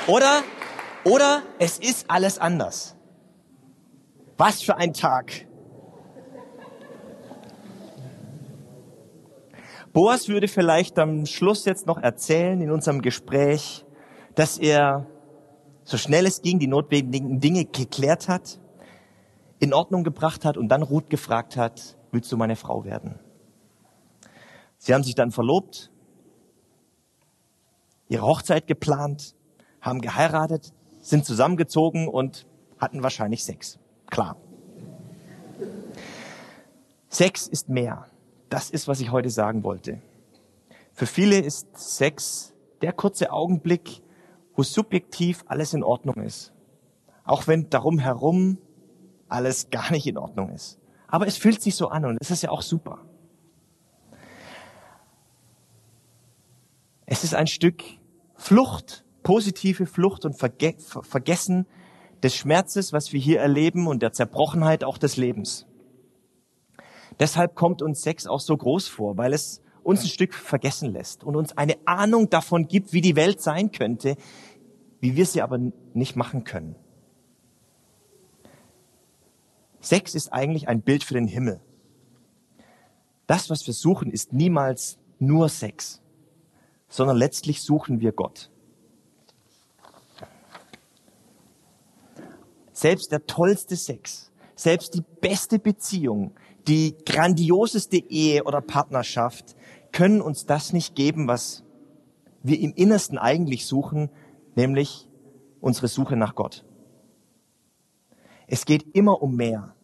Oder, 0.07 0.45
oder 1.03 1.43
es 1.59 1.81
ist 1.81 2.09
alles 2.09 2.39
anders. 2.39 2.95
Was 4.37 4.63
für 4.63 4.77
ein 4.77 4.95
Tag. 4.95 5.45
Boas 9.93 10.29
würde 10.29 10.47
vielleicht 10.47 11.01
am 11.01 11.27
Schluss 11.27 11.65
jetzt 11.65 11.87
noch 11.89 11.99
erzählen 11.99 12.61
in 12.61 12.71
unserem 12.71 13.03
Gespräch, 13.03 13.85
dass 14.38 14.57
er 14.57 15.05
so 15.83 15.96
schnell 15.96 16.24
es 16.24 16.42
ging 16.42 16.61
die 16.61 16.68
notwendigen 16.68 17.40
Dinge 17.40 17.64
geklärt 17.64 18.29
hat, 18.29 18.61
in 19.59 19.74
Ordnung 19.74 20.05
gebracht 20.05 20.44
hat 20.44 20.57
und 20.57 20.68
dann 20.68 20.83
Ruth 20.83 21.11
gefragt 21.11 21.57
hat, 21.57 21.96
willst 22.12 22.31
du 22.31 22.37
meine 22.37 22.55
Frau 22.55 22.85
werden? 22.85 23.18
Sie 24.77 24.94
haben 24.94 25.03
sich 25.03 25.16
dann 25.16 25.33
verlobt, 25.33 25.90
ihre 28.09 28.24
Hochzeit 28.24 28.68
geplant 28.68 29.35
haben 29.81 30.01
geheiratet, 30.01 30.72
sind 31.01 31.24
zusammengezogen 31.24 32.07
und 32.07 32.46
hatten 32.79 33.03
wahrscheinlich 33.03 33.42
Sex. 33.42 33.81
Klar. 34.07 34.37
Sex 37.09 37.48
ist 37.48 37.68
mehr. 37.68 38.07
Das 38.51 38.70
ist, 38.70 38.87
was 38.87 39.01
ich 39.01 39.11
heute 39.11 39.31
sagen 39.31 39.64
wollte. 39.64 40.01
Für 40.92 41.07
viele 41.07 41.40
ist 41.40 41.77
Sex 41.77 42.55
der 42.83 42.92
kurze 42.92 43.33
Augenblick, 43.33 44.01
wo 44.59 44.64
subjektiv 44.64 45.44
alles 45.47 45.73
in 45.73 45.85
Ordnung 45.85 46.16
ist. 46.16 46.53
Auch 47.23 47.47
wenn 47.47 47.71
darum 47.71 48.01
herum 48.01 48.59
alles 49.29 49.71
gar 49.71 49.92
nicht 49.92 50.09
in 50.09 50.18
Ordnung 50.18 50.51
ist. 50.51 50.81
Aber 51.07 51.29
es 51.29 51.37
fühlt 51.37 51.62
sich 51.62 51.77
so 51.77 51.87
an 51.88 52.05
und 52.05 52.18
es 52.21 52.33
ist 52.33 52.42
ja 52.42 52.51
auch 52.51 52.62
super. 52.62 52.99
Es 57.07 57.23
ist 57.23 57.37
ein 57.37 57.47
Stück 57.47 57.85
Flucht 58.35 59.05
positive 59.23 59.87
Flucht 59.87 60.25
und 60.25 60.37
Verge 60.37 60.75
Vergessen 61.03 61.66
des 62.25 62.35
Schmerzes, 62.35 62.92
was 62.92 63.12
wir 63.12 63.21
hier 63.21 63.38
erleben 63.38 63.87
und 63.87 64.03
der 64.03 64.12
Zerbrochenheit 64.12 64.83
auch 64.83 64.99
des 64.99 65.16
Lebens. 65.16 65.66
Deshalb 67.21 67.55
kommt 67.55 67.81
uns 67.81 68.03
Sex 68.03 68.27
auch 68.27 68.40
so 68.40 68.57
groß 68.57 68.88
vor, 68.88 69.16
weil 69.18 69.33
es 69.35 69.62
uns 69.88 70.03
ein 70.03 70.09
Stück 70.09 70.35
vergessen 70.35 70.92
lässt 70.92 71.25
und 71.25 71.35
uns 71.35 71.57
eine 71.57 71.77
Ahnung 71.87 72.29
davon 72.29 72.68
gibt, 72.68 72.92
wie 72.92 73.01
die 73.01 73.16
Welt 73.16 73.40
sein 73.40 73.73
könnte, 73.73 74.16
wie 75.01 75.17
wir 75.17 75.27
sie 75.27 75.43
aber 75.43 75.59
nicht 75.95 76.17
machen 76.17 76.45
können. 76.45 76.77
Sex 79.81 80.15
ist 80.15 80.33
eigentlich 80.33 80.69
ein 80.69 80.83
Bild 80.83 81.05
für 81.05 81.15
den 81.15 81.29
Himmel. 81.29 81.61
Das, 83.27 83.51
was 83.51 83.67
wir 83.67 83.75
suchen, 83.75 84.11
ist 84.11 84.33
niemals 84.33 84.99
nur 85.19 85.49
Sex, 85.49 86.01
sondern 86.89 87.17
letztlich 87.17 87.63
suchen 87.63 88.01
wir 88.01 88.13
Gott. 88.13 88.51
Selbst 92.73 93.13
der 93.13 93.27
tollste 93.27 93.77
Sex, 93.77 94.31
selbst 94.55 94.95
die 94.95 95.05
beste 95.21 95.59
Beziehung, 95.59 96.33
die 96.67 96.97
grandioseste 97.05 97.97
Ehe 97.97 98.45
oder 98.45 98.61
Partnerschaft 98.61 99.57
können 99.93 100.21
uns 100.21 100.47
das 100.47 100.73
nicht 100.73 100.95
geben, 100.95 101.29
was 101.29 101.65
wir 102.43 102.61
im 102.61 102.73
Innersten 102.75 103.19
eigentlich 103.19 103.67
suchen, 103.67 104.11
nämlich 104.59 105.09
unsere 105.61 105.87
Suche 105.87 106.16
nach 106.16 106.35
Gott. 106.35 106.64
Es 108.49 108.64
geht 108.64 108.92
immer 108.92 109.23
um 109.23 109.37
mehr. 109.37 109.77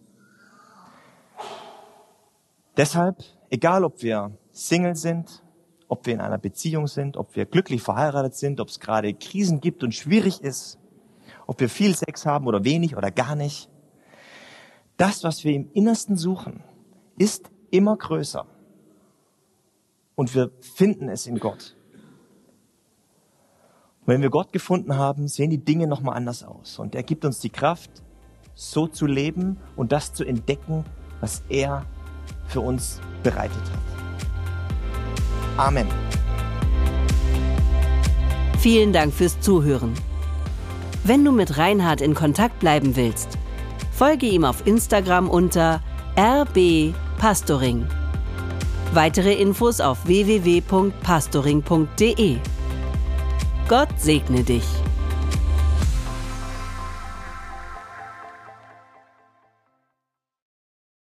Deshalb, 2.77 3.23
egal 3.51 3.85
ob 3.85 4.03
wir 4.03 4.37
Single 4.51 4.97
sind, 4.97 5.45
ob 5.87 6.07
wir 6.07 6.15
in 6.15 6.21
einer 6.21 6.39
Beziehung 6.39 6.89
sind, 6.89 7.17
ob 7.17 7.37
wir 7.37 7.47
glücklich 7.47 7.83
verheiratet 7.83 8.35
sind, 8.35 8.59
ob 8.61 8.69
es 8.69 8.81
gerade 8.81 9.15
Krisen 9.15 9.61
gibt 9.61 9.85
und 9.85 9.95
schwierig 9.95 10.41
ist, 10.41 10.81
ob 11.47 11.61
wir 11.61 11.69
viel 11.69 11.95
Sex 11.95 12.27
haben 12.27 12.49
oder 12.49 12.65
wenig 12.65 12.97
oder 12.97 13.13
gar 13.13 13.37
nicht. 13.37 13.71
Das, 14.97 15.23
was 15.23 15.45
wir 15.45 15.53
im 15.53 15.71
Innersten 15.73 16.17
suchen, 16.17 16.65
ist 17.17 17.49
immer 17.71 17.97
größer. 17.97 18.45
Und 20.17 20.35
wir 20.35 20.51
finden 20.61 21.09
es 21.09 21.29
in 21.29 21.39
Gott. 21.39 21.77
Und 24.07 24.13
wenn 24.13 24.23
wir 24.23 24.31
Gott 24.31 24.53
gefunden 24.53 24.97
haben, 24.97 25.29
sehen 25.29 25.49
die 25.49 25.65
Dinge 25.65 25.87
nochmal 25.87 26.15
anders 26.17 26.45
aus. 26.45 26.79
Und 26.79 26.95
er 26.95 27.03
gibt 27.03 27.25
uns 27.25 27.41
die 27.41 27.49
Kraft, 27.49 27.91
so 28.55 28.87
zu 28.87 29.07
leben 29.07 29.57
und 29.77 29.93
das 29.93 30.13
zu 30.13 30.25
entdecken, 30.25 30.85
was 31.21 31.43
er 31.49 31.87
für 32.47 32.61
uns 32.61 33.01
bereitet 33.23 33.57
hat. 33.57 33.81
Amen. 35.57 35.87
Vielen 38.59 38.93
Dank 38.93 39.15
fürs 39.15 39.41
Zuhören. 39.41 39.95
Wenn 41.05 41.25
du 41.25 41.33
mit 41.33 41.57
Reinhard 41.57 42.03
in 42.03 42.15
Kontakt 42.15 42.61
bleiben 42.61 42.97
willst, 42.97 43.39
folge 43.91 44.27
ihm 44.27 44.45
auf 44.45 44.67
Instagram 44.67 45.31
unter 45.31 45.81
rbpastoring. 46.17 47.87
Weitere 48.93 49.33
Infos 49.35 49.81
auf 49.81 50.07
www.pastoring.de. 50.07 52.37
Gott 53.67 53.89
segne 53.99 54.43
dich. 54.45 54.84